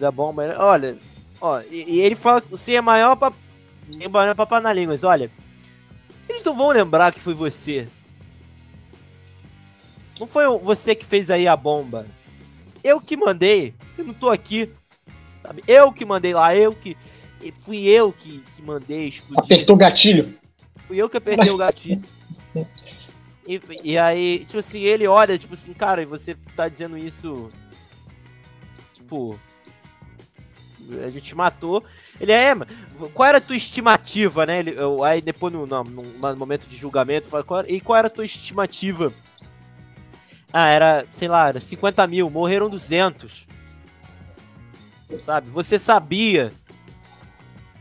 [0.00, 0.54] da bomba.
[0.58, 0.96] Olha,
[1.40, 3.32] ó, e, e, ele fala que você é maior pra.
[4.10, 5.30] Maior pra na língua, mas olha.
[6.42, 7.86] Eles não vão lembrar que foi você.
[10.18, 12.04] Não foi você que fez aí a bomba.
[12.82, 13.72] Eu que mandei.
[13.96, 14.68] Eu não tô aqui.
[15.40, 15.62] Sabe?
[15.68, 16.96] Eu que mandei lá, eu que.
[17.64, 19.44] Fui eu que, que mandei explodir.
[19.44, 20.34] Apertou o gatilho.
[20.86, 22.02] Fui eu que apertei o gatilho.
[23.44, 27.50] E, e, aí, tipo assim, ele olha, tipo assim, cara, e você tá dizendo isso.
[28.94, 29.36] Tipo.
[31.04, 31.84] A gente matou.
[32.20, 32.54] Ele é,
[33.14, 34.58] qual era a tua estimativa, né?
[34.58, 38.10] Ele, eu, aí depois, no, no, no, momento de julgamento, qual, e qual era a
[38.10, 39.12] tua estimativa?
[40.52, 43.46] Ah, era, sei lá, era 50 mil, morreram 200.
[45.20, 45.48] Sabe?
[45.48, 46.52] Você sabia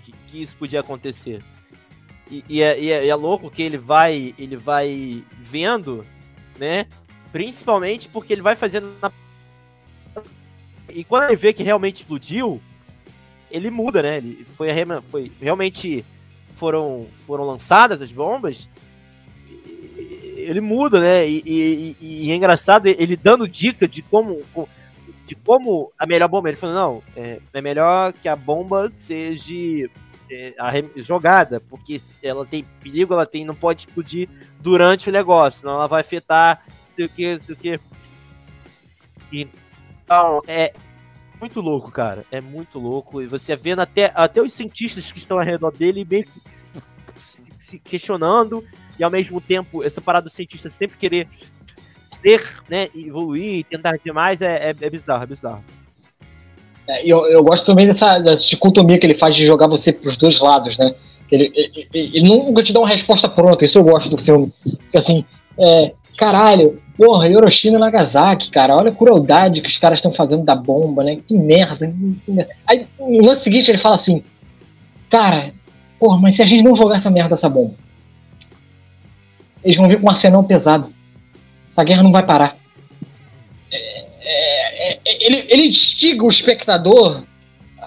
[0.04, 1.44] que, que isso podia acontecer.
[2.30, 6.06] E, e, é, e, é, e, é, louco que ele vai, ele vai vendo,
[6.58, 6.88] né?
[7.32, 9.12] Principalmente porque ele vai fazendo na...
[10.90, 12.62] E quando ele vê que realmente explodiu,
[13.52, 14.18] ele muda, né?
[14.18, 14.70] Ele foi,
[15.10, 16.06] foi realmente
[16.54, 18.68] foram, foram lançadas as bombas.
[20.36, 21.28] Ele muda, né?
[21.28, 24.40] E, e, e, é engraçado ele dando dica de como,
[25.26, 26.50] de como a melhor bomba.
[26.50, 29.90] Ele falou: não, é, é melhor que a bomba seja
[30.32, 30.54] é,
[30.98, 34.28] jogada, porque ela tem perigo, ela tem, não pode explodir
[34.60, 37.80] durante o negócio, senão ela vai afetar sei o que, sei o que.
[39.32, 40.74] Então, é
[41.42, 42.24] muito louco, cara.
[42.32, 43.22] É muito louco.
[43.22, 46.24] E você vendo até, até os cientistas que estão ao redor dele bem
[47.18, 48.64] se questionando,
[49.00, 51.28] e ao mesmo tempo, essa parada do cientista sempre querer
[52.00, 55.64] ser, né, evoluir, tentar demais, é, é, é bizarro, é bizarro.
[56.88, 60.18] É, eu, eu gosto também dessa, dessa dicotomia que ele faz de jogar você pros
[60.18, 60.94] dois lados, né?
[61.32, 64.52] Ele, ele, ele, nunca te dá uma resposta pronta, isso eu gosto do filme.
[64.64, 65.24] Porque assim,
[65.58, 70.44] é, caralho, porra, Hiroshima e Nagasaki, cara, olha a crueldade que os caras estão fazendo
[70.44, 71.18] da bomba, né?
[71.28, 72.54] Que merda, que merda.
[72.68, 74.24] Aí no ano seguinte ele fala assim,
[75.10, 75.54] cara,
[76.00, 77.76] porra, mas se a gente não jogar essa merda dessa bomba,
[79.64, 80.92] eles vão vir com um arsenal pesado.
[81.72, 82.58] Essa guerra não vai parar.
[83.72, 87.24] É, é, é, ele, ele instiga o espectador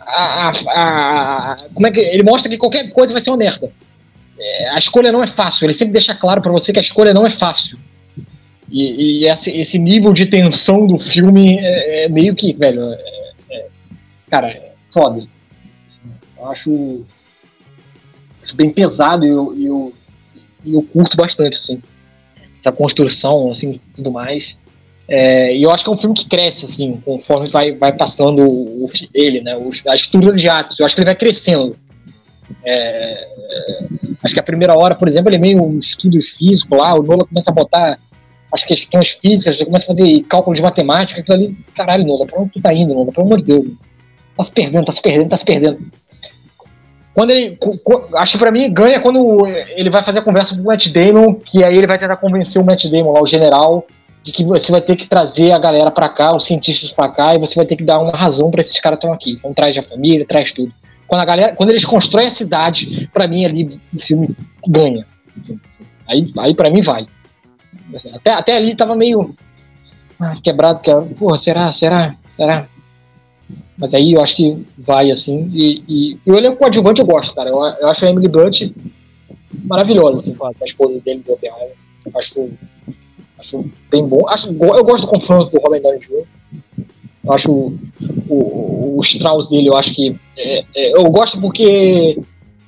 [0.07, 2.01] a, a, a, Como é que.
[2.01, 3.73] Ele mostra que qualquer coisa vai ser uma merda.
[4.39, 5.65] É, a escolha não é fácil.
[5.65, 7.79] Ele sempre deixa claro para você que a escolha não é fácil.
[8.71, 12.83] E, e esse, esse, nível de tensão do filme é, é meio que, velho.
[12.83, 13.67] É, é,
[14.31, 15.27] cara, é foda.
[16.37, 17.05] Eu acho,
[18.43, 19.93] acho bem pesado e eu, eu,
[20.67, 21.83] eu curto bastante, assim.
[22.59, 24.57] Essa construção, assim, tudo mais.
[25.07, 28.43] É, e eu acho que é um filme que cresce, assim, conforme vai, vai passando
[28.43, 29.55] o, ele, né?
[29.87, 30.79] a estrutura de atos.
[30.79, 31.77] Eu acho que ele vai crescendo.
[32.65, 33.29] É,
[34.23, 37.03] acho que a primeira hora, por exemplo, ele é meio um estudo físico lá, o
[37.03, 37.99] Nola começa a botar
[38.55, 42.41] as questões físicas, já começa a fazer cálculo de matemática, aquilo ali, caralho, Nola, pra
[42.41, 43.11] onde tu tá indo, Nola?
[43.11, 43.67] Pelo amor de Deus.
[44.37, 45.79] Tá se perdendo, tá se perdendo, tá se perdendo.
[47.13, 47.59] Quando ele.
[48.15, 51.35] Acho que pra mim ganha quando ele vai fazer a conversa com o Matt Damon,
[51.35, 53.87] que aí ele vai tentar convencer o Matt Damon lá, o general,
[54.23, 57.35] de que você vai ter que trazer a galera para cá, os cientistas para cá,
[57.35, 59.33] e você vai ter que dar uma razão para esses caras estão aqui.
[59.33, 60.73] Então traz a família, traz tudo.
[61.07, 64.37] Quando a galera, quando eles constroem a cidade, para mim ali o filme
[64.67, 65.07] ganha.
[66.09, 67.07] Aí, aí para mim vai.
[68.15, 69.35] Até, até ali tava meio
[70.19, 72.69] ah, quebrado, que porra, será, será, será?
[73.77, 75.51] Mas aí eu acho que vai assim.
[75.53, 77.51] E, e, e o elenco coadjuvante eu gosto, cara.
[77.51, 78.63] Eu, eu acho a Emily Blunt
[79.65, 81.75] maravilhosa, assim, com a, esposa dele do Oppenheimer.
[82.15, 82.51] Acho
[83.45, 84.27] Acho bem bom.
[84.29, 86.25] Acho, eu gosto do confronto do Robert Downey Jr.
[87.25, 87.79] Eu acho o,
[88.29, 90.17] o, o Strauss dele, eu acho que.
[90.37, 92.19] É, é, eu gosto porque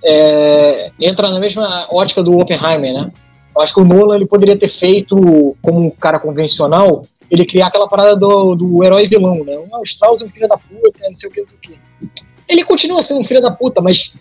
[0.04, 3.12] é, entra na mesma ótica do Oppenheimer, né?
[3.56, 7.68] Eu acho que o Nolan ele poderia ter feito, como um cara convencional, ele criar
[7.68, 9.56] aquela parada do, do herói vilão, né?
[9.56, 11.78] o Strauss é um filho da puta, não sei o que, não sei o que.
[12.46, 14.12] Ele continua sendo um filho da puta, mas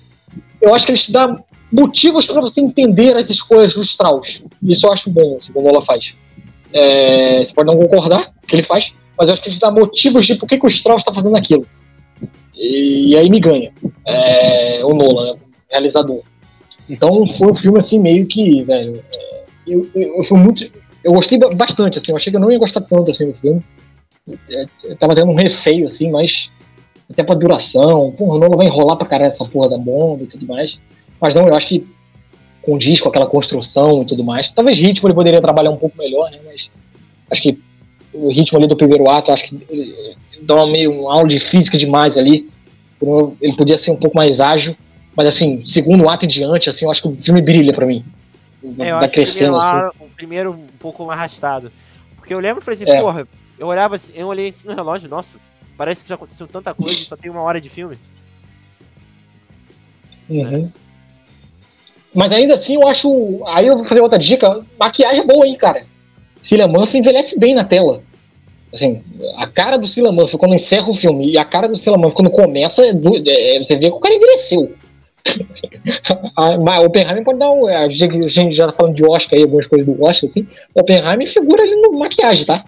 [0.61, 1.38] eu acho que ele te dá
[1.71, 4.41] motivos para você entender as escolhas do Strauss.
[4.63, 6.13] Isso eu acho bom, assim, como o Nolan faz.
[6.71, 9.51] É, você pode não concordar com o que ele faz, mas eu acho que a
[9.51, 11.67] gente dá motivos de por que, que o Strauss está fazendo aquilo.
[12.55, 13.73] E, e, aí me ganha.
[14.05, 16.21] É, o Nolan, né, realizador.
[16.89, 19.03] Então foi um filme assim, meio que, velho.
[19.15, 20.63] É, eu, eu, eu, fui muito.
[21.03, 22.11] Eu gostei bastante, assim.
[22.11, 23.63] Eu achei que eu não ia gostar tanto assim do filme.
[24.49, 26.49] É, eu tava tendo um receio, assim, mas.
[27.11, 28.11] Até pra duração.
[28.17, 30.79] Porra, o Nolan vai enrolar pra caralho essa porra da bomba e tudo mais.
[31.21, 31.86] Mas não, eu acho que
[32.63, 34.49] condiz com aquela construção e tudo mais.
[34.49, 36.39] Talvez ritmo ele poderia trabalhar um pouco melhor, né?
[36.43, 36.69] Mas
[37.29, 37.59] acho que
[38.11, 41.77] o ritmo ali do primeiro ato, acho que ele, dá meio um aula de física
[41.77, 42.49] demais ali.
[43.39, 44.75] Ele podia ser um pouco mais ágil,
[45.16, 48.03] mas assim, segundo ato em diante, assim, eu acho que o filme brilha para mim.
[48.80, 49.97] É, vai crescendo assim.
[49.99, 51.72] O primeiro um pouco arrastado.
[52.16, 53.01] Porque eu lembro, por exemplo, é.
[53.01, 55.38] porra, eu olhava assim, eu olhei assim no relógio, nossa,
[55.78, 57.97] parece que já aconteceu tanta coisa e só tem uma hora de filme.
[60.28, 60.72] Uhum.
[60.72, 60.86] É.
[62.13, 63.43] Mas ainda assim, eu acho.
[63.47, 64.63] Aí eu vou fazer outra dica.
[64.80, 65.86] Maquiagem é boa, hein, cara.
[66.41, 68.01] Cillian Murphy envelhece bem na tela.
[68.74, 69.01] Assim,
[69.38, 72.16] a cara do Cillian Murphy quando encerra o filme e a cara do Cillian Murphy
[72.16, 74.74] quando começa, é, é, você vê que o cara envelheceu.
[76.63, 77.67] Mas o Oppenheimer pode dar um.
[77.67, 80.47] A gente já tá falando de Oscar aí, algumas coisas do Oscar, assim.
[80.73, 82.63] O Oppenheimer figura ali no maquiagem, tá?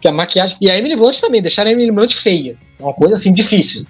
[0.00, 0.56] Que a maquiagem.
[0.60, 2.56] E a Emily Blunt também, deixaram a Emily Blunt feia.
[2.78, 3.86] É uma coisa assim difícil.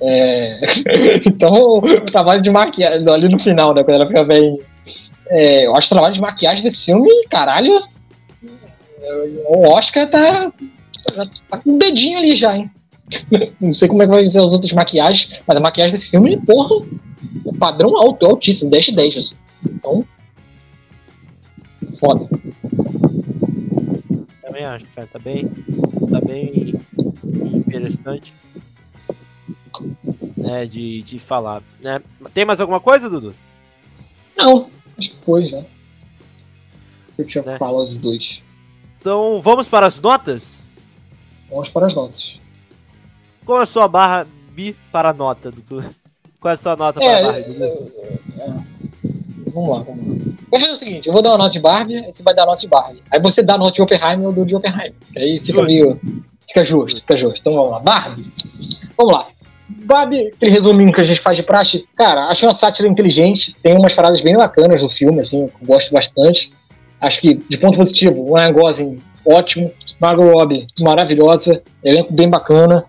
[0.00, 0.60] É...
[1.26, 4.60] então, o trabalho de maquiagem, ali no final, né, quando ela fica bem.
[5.28, 7.82] É, eu acho o trabalho de maquiagem desse filme, caralho.
[9.46, 10.52] O Oscar tá,
[11.50, 12.70] tá com um dedinho ali já, hein?
[13.60, 16.36] Não sei como é que vai ser as outras maquiagens, mas a maquiagem desse filme,
[16.38, 16.84] porra,
[17.46, 19.16] é padrão alto, altíssimo, 10 de 10.
[19.16, 19.34] Assim.
[19.64, 20.04] Então,
[21.98, 22.28] foda.
[24.40, 25.48] Também acho, cara, tá bem,
[26.10, 26.74] tá bem
[27.54, 28.34] interessante
[30.36, 31.62] né, de, de falar.
[31.80, 32.02] Né?
[32.34, 33.34] Tem mais alguma coisa, Dudu?
[34.36, 34.68] Não,
[34.98, 35.64] acho que foi já.
[37.16, 37.58] Eu tinha né?
[37.58, 38.42] falado os dois.
[38.98, 40.60] Então vamos para as notas?
[41.48, 42.40] Vamos para as notas.
[43.44, 45.84] Qual é a sua barra bi para a nota, Dudu?
[46.42, 47.38] Qual é a sua nota é, para a barra?
[47.38, 48.54] É, é,
[49.54, 50.32] vamos lá, vamos lá.
[50.50, 52.60] Vou fazer o seguinte, eu vou dar uma nota de Barbie, você vai dar nota
[52.60, 53.00] de Barbie.
[53.10, 54.94] Aí você dá nota de Oppenheimer, eu dou de Oppenheimer.
[55.16, 55.66] Aí fica justo.
[55.66, 56.00] meio...
[56.48, 57.38] Fica justo, fica justo.
[57.40, 57.78] Então vamos lá.
[57.78, 58.24] Barbie.
[58.98, 59.28] Vamos lá.
[59.68, 63.76] Barbie, aquele resuminho que a gente faz de praxe, cara, achei uma sátira inteligente, tem
[63.76, 66.52] umas paradas bem bacanas no filme, assim, que eu gosto bastante.
[67.00, 69.70] Acho que, de ponto positivo, o Ryan Gosling, ótimo,
[70.00, 72.84] Margot Robbie, maravilhosa, elenco bem bacana.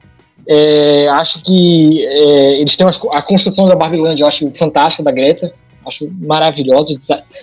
[0.48, 5.12] É, acho que é, eles têm a construção da Barbie Land, eu acho fantástica, da
[5.12, 5.54] Greta,
[5.86, 6.96] acho maravilhosa,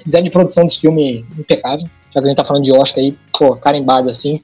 [0.04, 3.14] design de produção desse filme impecável, já que a gente tá falando de Oscar aí,
[3.32, 4.40] pô, carimbado assim.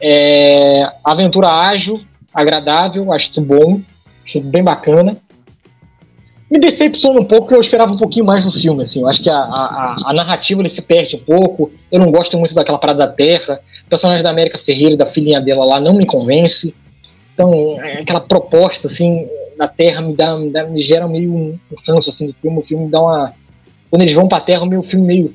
[0.00, 2.00] É, aventura ágil,
[2.32, 3.80] agradável, acho isso bom.
[4.24, 5.16] Achei bem bacana.
[6.50, 9.02] Me decepciona um pouco, porque eu esperava um pouquinho mais do filme, assim.
[9.02, 11.70] Eu acho que a, a, a narrativa ele se perde um pouco.
[11.92, 13.60] Eu não gosto muito daquela parada da Terra.
[13.86, 16.74] O personagem da América Ferreira, da filhinha dela lá, não me convence.
[17.40, 19.26] Então, aquela proposta, assim,
[19.56, 22.58] da Terra me, dá, me, dá, me gera meio um, canso, assim, do filme.
[22.58, 23.32] O filme me dá uma...
[23.88, 25.34] Quando eles vão pra Terra, o meu filme meio...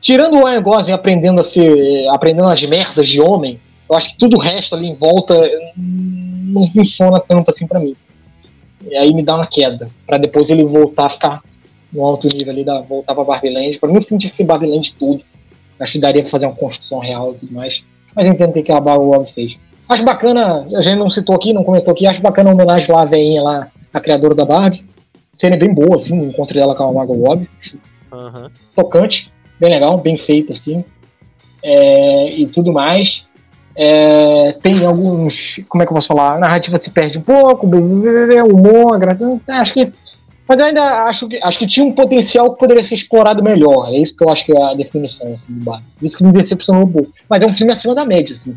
[0.00, 2.06] Tirando o Ryan Gosling aprendendo a ser...
[2.10, 3.58] Aprendendo as merdas de homem,
[3.90, 5.34] eu acho que tudo o resto ali em volta
[5.76, 7.96] não funciona tanto assim para mim.
[8.88, 11.42] E aí me dá uma queda, para depois ele voltar a ficar
[11.92, 14.44] no alto nível ali, da, voltar pra Barbie Pra mim o filme tinha que ser
[14.44, 15.22] Barbie tudo.
[15.80, 17.82] Acho que daria pra fazer uma construção real e tudo mais.
[18.14, 19.58] Mas entendo que a Barbie fez.
[19.88, 23.02] Acho bacana, a gente não citou aqui, não comentou aqui, acho bacana a homenagem lá
[23.02, 24.84] à veinha lá, a criadora da Barbie.
[25.38, 27.48] Cena bem boa, assim, o encontro dela com a Margot Robbie.
[28.12, 28.50] Uhum.
[28.74, 30.84] Tocante, bem legal, bem feito, assim.
[31.62, 33.24] É, e tudo mais.
[33.74, 35.60] É, tem alguns.
[35.68, 36.34] Como é que eu posso falar?
[36.34, 38.98] A narrativa se perde um pouco, humor.
[39.46, 39.92] Acho que.
[40.48, 43.88] Mas eu ainda acho que, acho que tinha um potencial que poderia ser explorado melhor.
[43.92, 45.82] É isso que eu acho que é a definição assim, do bar.
[46.02, 47.12] Isso que me decepcionou um pouco.
[47.28, 48.56] Mas é um filme acima da média, assim.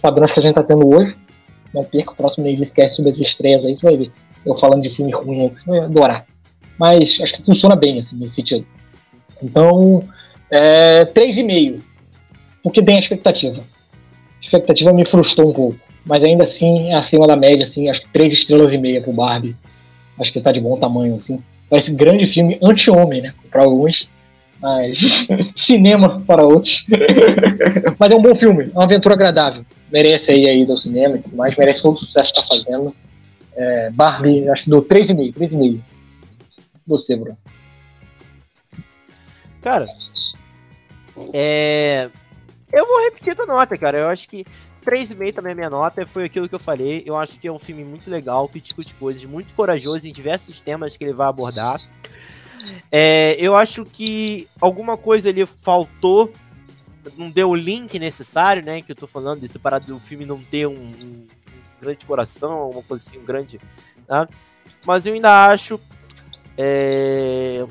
[0.00, 1.14] Padrões que a gente tá tendo hoje.
[1.72, 4.12] Não perca o próximo esquece sobre as estreias aí, você vai ver.
[4.44, 6.26] Eu falando de filme ruim você vai adorar.
[6.78, 8.66] Mas acho que funciona bem, assim, nesse sentido.
[9.42, 10.02] Então,
[10.50, 11.80] é, 3,5.
[12.62, 13.62] Porque tem a expectativa
[14.50, 15.78] expectativa me frustrou um pouco.
[16.04, 19.12] Mas ainda assim, é acima da média, assim, acho que três estrelas e meia pro
[19.12, 19.56] Barbie.
[20.18, 21.40] Acho que tá de bom tamanho, assim.
[21.68, 23.32] Parece grande filme anti-homem, né?
[23.50, 24.08] Para alguns.
[24.60, 26.84] Mas cinema para outros.
[27.98, 29.64] mas é um bom filme, é uma aventura agradável.
[29.90, 32.94] Merece aí aí do cinema e tudo mais, merece todo o sucesso que tá fazendo.
[33.54, 35.80] É, Barbie, acho que dou 3,5, 3,5.
[36.86, 37.36] Você, Bruno.
[39.60, 39.86] Cara,
[41.32, 42.08] é,
[42.72, 43.98] eu vou repetir a nota, cara.
[43.98, 44.44] Eu acho que
[44.84, 46.06] 3,5 também é minha nota.
[46.06, 47.02] Foi aquilo que eu falei.
[47.04, 50.60] Eu acho que é um filme muito legal, que discute coisas, muito corajoso em diversos
[50.60, 51.80] temas que ele vai abordar.
[52.90, 56.32] É, eu acho que alguma coisa ali faltou.
[57.16, 58.82] Não deu o link necessário, né?
[58.82, 61.26] Que eu tô falando desse parado do filme não ter um, um
[61.80, 63.60] grande coração, uma coisa assim, um grande.
[64.08, 64.28] Né?
[64.84, 65.80] Mas eu ainda acho.
[66.58, 67.64] É,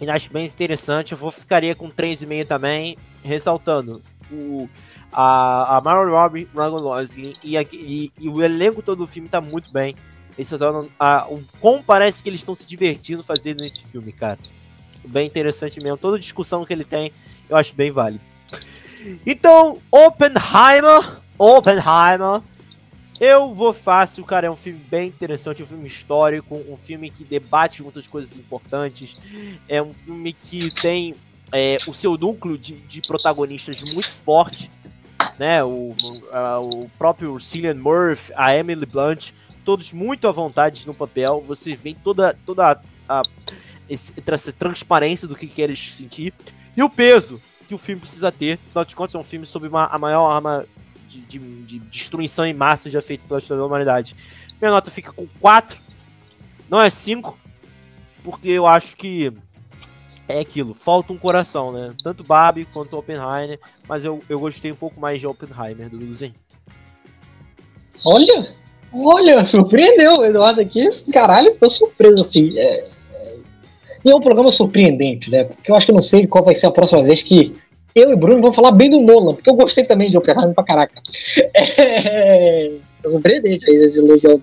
[0.00, 1.12] ainda acho bem interessante.
[1.12, 4.68] Eu vou ficaria com 3,5 também ressaltando o,
[5.12, 9.40] a, a Margot Robbie, Ryan Gosling e, e, e, o elenco todo do filme tá
[9.40, 9.96] muito bem.
[10.36, 14.38] Ressaltando a, o como parece que eles estão se divertindo fazendo esse filme, cara.
[15.04, 15.96] Bem interessante mesmo.
[15.96, 17.12] Toda discussão que ele tem,
[17.48, 18.24] eu acho bem válido.
[19.24, 22.42] Então, Oppenheimer, Oppenheimer,
[23.20, 24.46] eu vou fácil, cara.
[24.46, 29.16] É um filme bem interessante, um filme histórico, um filme que debate muitas coisas importantes.
[29.68, 31.14] É um filme que tem
[31.52, 34.70] é, o seu núcleo de, de, protagonistas muito forte,
[35.38, 35.62] né?
[35.64, 39.30] O, o próprio Cillian Murphy, a Emily Blunt,
[39.64, 41.42] todos muito à vontade no papel.
[41.46, 43.22] Você vê toda, toda a, a
[43.88, 46.34] essa transparência do que queres sentir.
[46.76, 48.58] E o peso que o filme precisa ter.
[48.68, 50.64] Afinal de contas, é um filme sobre uma, a maior arma
[51.08, 54.14] de, de, de destruição em massa já feita pela história da humanidade.
[54.60, 55.76] Minha nota fica com 4,
[56.68, 57.38] não é 5,
[58.24, 59.32] porque eu acho que
[60.28, 61.92] é aquilo, falta um coração, né?
[62.02, 66.34] Tanto Barbie quanto Oppenheimer, mas eu, eu gostei um pouco mais de Oppenheimer do Luzinho.
[68.04, 68.54] Olha,
[68.92, 70.88] olha, surpreendeu o Eduardo aqui.
[71.12, 72.58] Caralho, tô surpreso assim.
[72.58, 72.88] É...
[74.06, 75.42] E é um programa surpreendente, né?
[75.42, 77.56] Porque eu acho que eu não sei qual vai ser a próxima vez que
[77.92, 80.62] eu e Bruno vamos falar bem do Nolan, porque eu gostei também de Oppenheimer pra
[80.62, 81.02] caraca.
[81.58, 82.70] É,
[83.04, 84.38] é surpreendente aí de elogiar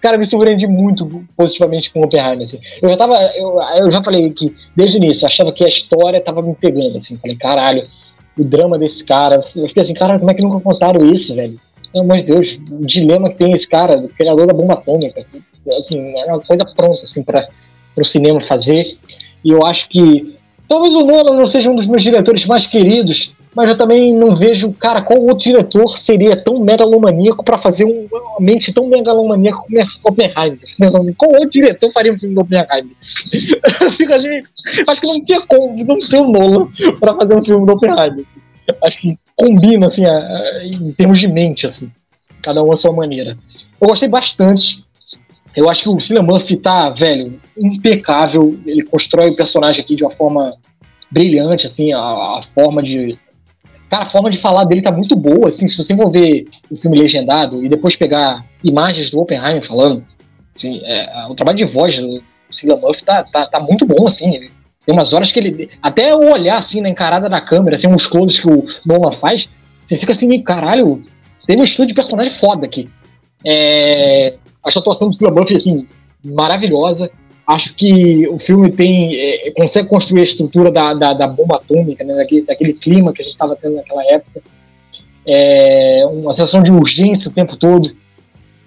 [0.00, 2.58] Cara, me surpreendi muito positivamente com o Oppenheimer, assim.
[2.80, 5.68] Eu já tava, eu, eu já falei que desde o início, eu achava que a
[5.68, 7.18] história tava me pegando, assim.
[7.18, 7.86] Falei, caralho,
[8.38, 9.44] o drama desse cara.
[9.54, 11.60] Eu fiquei assim, cara, como é que nunca contaram isso, velho?
[11.92, 15.26] Pelo amor de Deus, o dilema que tem esse cara, o criador da bomba atômica.
[15.76, 17.22] Assim, é uma coisa pronta, assim,
[17.94, 18.96] para o cinema fazer.
[19.44, 20.32] E eu acho que
[20.72, 24.34] Talvez o Nolan não seja um dos meus diretores mais queridos, mas eu também não
[24.34, 29.58] vejo, cara, qual outro diretor seria tão megalomaníaco para fazer um, uma mente tão megalomaníaca
[29.58, 30.60] como Oppenheimer.
[30.78, 32.96] Pensando assim, qual outro diretor faria um filme do Oppenheimer?
[33.98, 34.42] Fica assim,
[34.88, 36.68] acho que não tinha como não ser o Nolan
[36.98, 38.24] para fazer um filme do Oppenheimer.
[38.24, 38.40] Assim.
[38.82, 41.92] Acho que combina, assim, a, a, em termos de mente, assim,
[42.40, 43.36] cada um a sua maneira.
[43.78, 44.82] Eu gostei bastante
[45.54, 48.58] eu acho que o Cillian Murphy tá, velho, impecável.
[48.64, 50.54] Ele constrói o personagem aqui de uma forma
[51.10, 53.18] brilhante, assim, a, a, forma de.
[53.90, 56.76] Cara, a forma de falar dele tá muito boa, assim, se você for ver o
[56.76, 60.02] filme legendado e depois pegar imagens do Oppenheimer falando,
[60.56, 64.34] assim, é, o trabalho de voz do Cillian Murphy tá, tá, tá muito bom, assim.
[64.34, 64.50] Ele,
[64.86, 65.70] tem umas horas que ele.
[65.82, 69.48] Até o olhar, assim, na encarada da câmera, assim, uns closes que o Nolan faz,
[69.84, 71.04] você fica assim, caralho,
[71.46, 72.88] tem um estudo de personagem foda aqui.
[73.44, 74.34] É,
[74.64, 75.86] Acho a atuação do Cillian Murphy, assim,
[76.24, 77.10] maravilhosa.
[77.46, 82.04] Acho que o filme tem é, consegue construir a estrutura da, da, da bomba atômica,
[82.04, 84.40] né, daquele, daquele clima que a gente estava tendo naquela época.
[85.26, 87.94] É, uma sensação de urgência o tempo todo,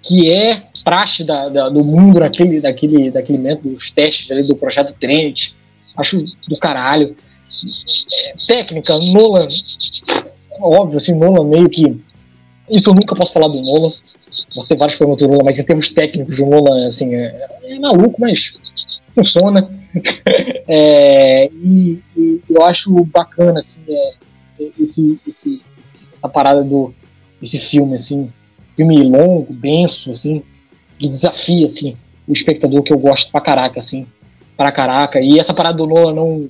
[0.02, 4.54] que é praxe da, da, do mundo naquele, daquele, daquele método, dos testes ali, do
[4.54, 5.54] projeto Trinity.
[5.96, 7.16] Acho do caralho.
[8.12, 9.48] É, técnica, Nolan,
[10.60, 11.98] óbvio, assim, Nolan meio que.
[12.70, 13.92] Isso eu nunca posso falar do Nolan
[14.54, 17.78] você ter vários problemas do Lula, mas em termos técnicos, o Lula assim, é, é
[17.78, 18.52] maluco, mas
[19.14, 19.68] funciona.
[20.68, 24.14] é, e, e, eu acho bacana assim, é,
[24.78, 25.62] esse, esse,
[26.14, 26.94] essa parada do
[27.42, 28.32] esse filme, assim,
[28.76, 30.42] filme longo, denso, assim,
[30.98, 34.06] que desafia assim, o espectador que eu gosto pra caraca, assim,
[34.56, 35.20] pra caraca.
[35.20, 36.48] E essa parada do Lula não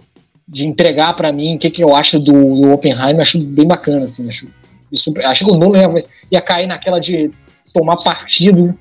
[0.49, 4.05] de entregar para mim o que, que eu acho do, do Oppenheimer, acho bem bacana,
[4.05, 4.47] assim, acho,
[4.93, 7.31] isso, acho que o Nolan ia, ia cair naquela de
[7.77, 8.75] tomar partido,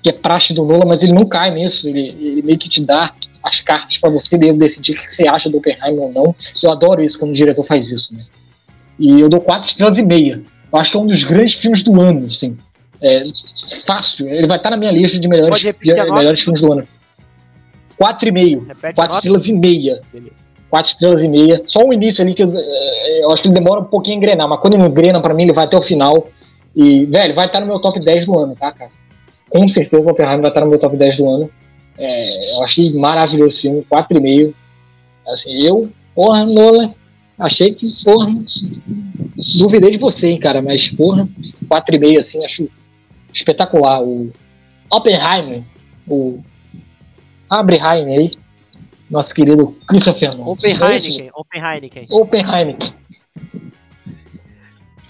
[0.00, 1.88] que é praxe do Nola, mas ele não cai nisso.
[1.88, 3.12] Ele, ele meio que te dá
[3.42, 6.34] as cartas para você decidir o que você acha do Oppenheimer ou não.
[6.62, 8.24] Eu adoro isso quando o diretor faz isso, né?
[8.98, 10.42] E eu dou quatro estrelas e meia.
[10.72, 12.56] Eu acho que é um dos grandes filmes do ano, assim.
[13.02, 13.22] É
[13.86, 14.28] fácil.
[14.28, 16.86] Ele vai estar na minha lista de melhores, melhores filmes do ano.
[17.96, 18.66] Quatro e meio.
[18.94, 20.00] quatro estrelas e meia.
[20.12, 20.50] Beleza.
[20.68, 21.62] Quatro estrelas e meia.
[21.66, 24.18] Só o início ali que eu, é, eu acho que ele demora um pouquinho a
[24.18, 26.28] engrenar, mas quando ele engrena para mim, ele vai até o final.
[26.74, 28.90] E, velho, vai estar no meu top 10 do ano, tá, cara?
[29.48, 31.50] Com certeza o Oppenheimer vai estar no meu top 10 do ano.
[31.98, 34.54] É, eu achei maravilhoso o filme, 4,5.
[35.26, 36.94] Assim, eu, porra, Nola,
[37.38, 38.32] achei que, porra,
[39.58, 41.28] duvidei de você, hein, cara, mas, porra,
[41.68, 42.68] 4,5, assim, acho
[43.32, 44.02] espetacular.
[44.02, 44.32] O
[44.90, 45.62] Oppenheimer,
[46.08, 46.40] o
[47.50, 48.30] Abre aí,
[49.10, 50.52] nosso querido Christopher Nolan.
[50.52, 52.06] Oppenheimer, Oppenheimer.
[52.08, 52.76] Oppenheimer.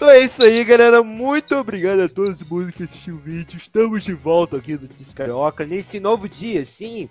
[0.01, 1.03] Então é isso aí, galera.
[1.03, 3.55] Muito obrigado a todos mundo que assistiu o vídeo.
[3.55, 7.07] Estamos de volta aqui do Disco Carioca nesse novo dia, sim.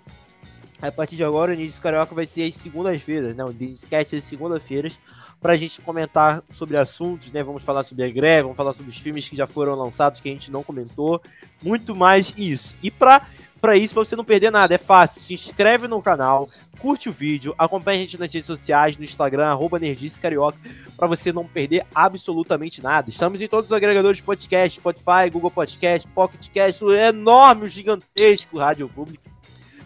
[0.81, 3.45] A partir de agora, o Disco Carioca vai ser às segundas-feiras, né?
[3.61, 4.99] esquece as segunda-feiras,
[5.39, 7.41] para a gente comentar sobre assuntos, né?
[7.41, 10.27] Vamos falar sobre a greve, vamos falar sobre os filmes que já foram lançados que
[10.27, 11.21] a gente não comentou,
[11.63, 12.75] muito mais isso.
[12.83, 13.25] E para
[13.61, 15.21] para isso, para você não perder nada, é fácil.
[15.21, 19.45] Se inscreve no canal, curte o vídeo, acompanha a gente nas redes sociais, no Instagram,
[19.47, 19.79] arroba
[20.19, 20.57] Carioca,
[20.97, 23.09] para você não perder absolutamente nada.
[23.09, 27.67] Estamos em todos os agregadores de podcast, Spotify, Google Podcast, Pocket Cast, o enorme, o
[27.67, 29.23] gigantesco Rádio Público.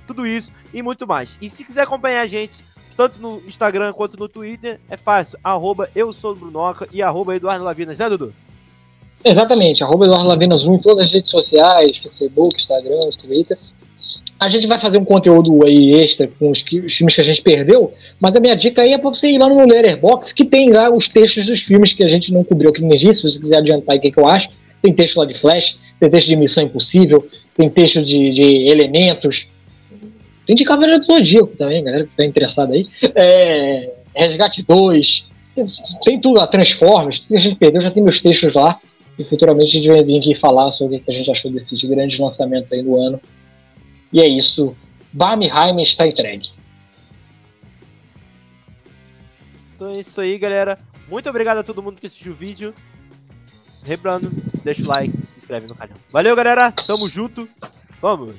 [0.08, 1.38] Tudo isso e muito mais.
[1.42, 2.64] E se quiser acompanhar a gente
[2.96, 4.80] tanto no Instagram quanto no Twitter.
[4.90, 5.38] É fácil.
[5.44, 8.34] Arroba eu sou Brunoca e arroba Eduardo Lavinas, né, Dudu?
[9.28, 13.58] Exatamente, arroba Eduardo Lavinas 1 em todas as redes sociais, Facebook, Instagram, Twitter.
[14.40, 17.42] A gente vai fazer um conteúdo aí extra com os, os filmes que a gente
[17.42, 20.72] perdeu, mas a minha dica aí é pra você ir lá no Letterboxd, que tem
[20.72, 23.40] lá os textos dos filmes que a gente não cobriu aqui no disse, se você
[23.40, 24.50] quiser adiantar aí o que, que eu acho.
[24.80, 27.28] Tem texto lá de Flash, tem texto de Missão Impossível,
[27.58, 29.48] tem texto de, de Elementos,
[30.46, 32.86] tem de Cavaleiro do Zodíaco também, galera que tá interessada aí.
[33.16, 35.26] É, Resgate 2,
[35.56, 35.66] tem,
[36.04, 38.80] tem tudo lá, Transformers, tudo que a gente perdeu, já tem meus textos lá.
[39.18, 41.82] E futuramente a gente vai vir aqui falar sobre o que a gente achou desses
[41.84, 43.20] grandes lançamentos aí do ano.
[44.12, 44.76] E é isso.
[45.14, 46.50] Barmheim está entregue.
[49.76, 50.78] Então é isso aí, galera.
[51.08, 52.74] Muito obrigado a todo mundo que assistiu o vídeo.
[53.88, 54.32] Lembrando,
[54.64, 55.98] deixa o like se inscreve no canal.
[56.12, 56.72] Valeu, galera.
[56.72, 57.48] Tamo junto.
[58.02, 58.36] Vamos.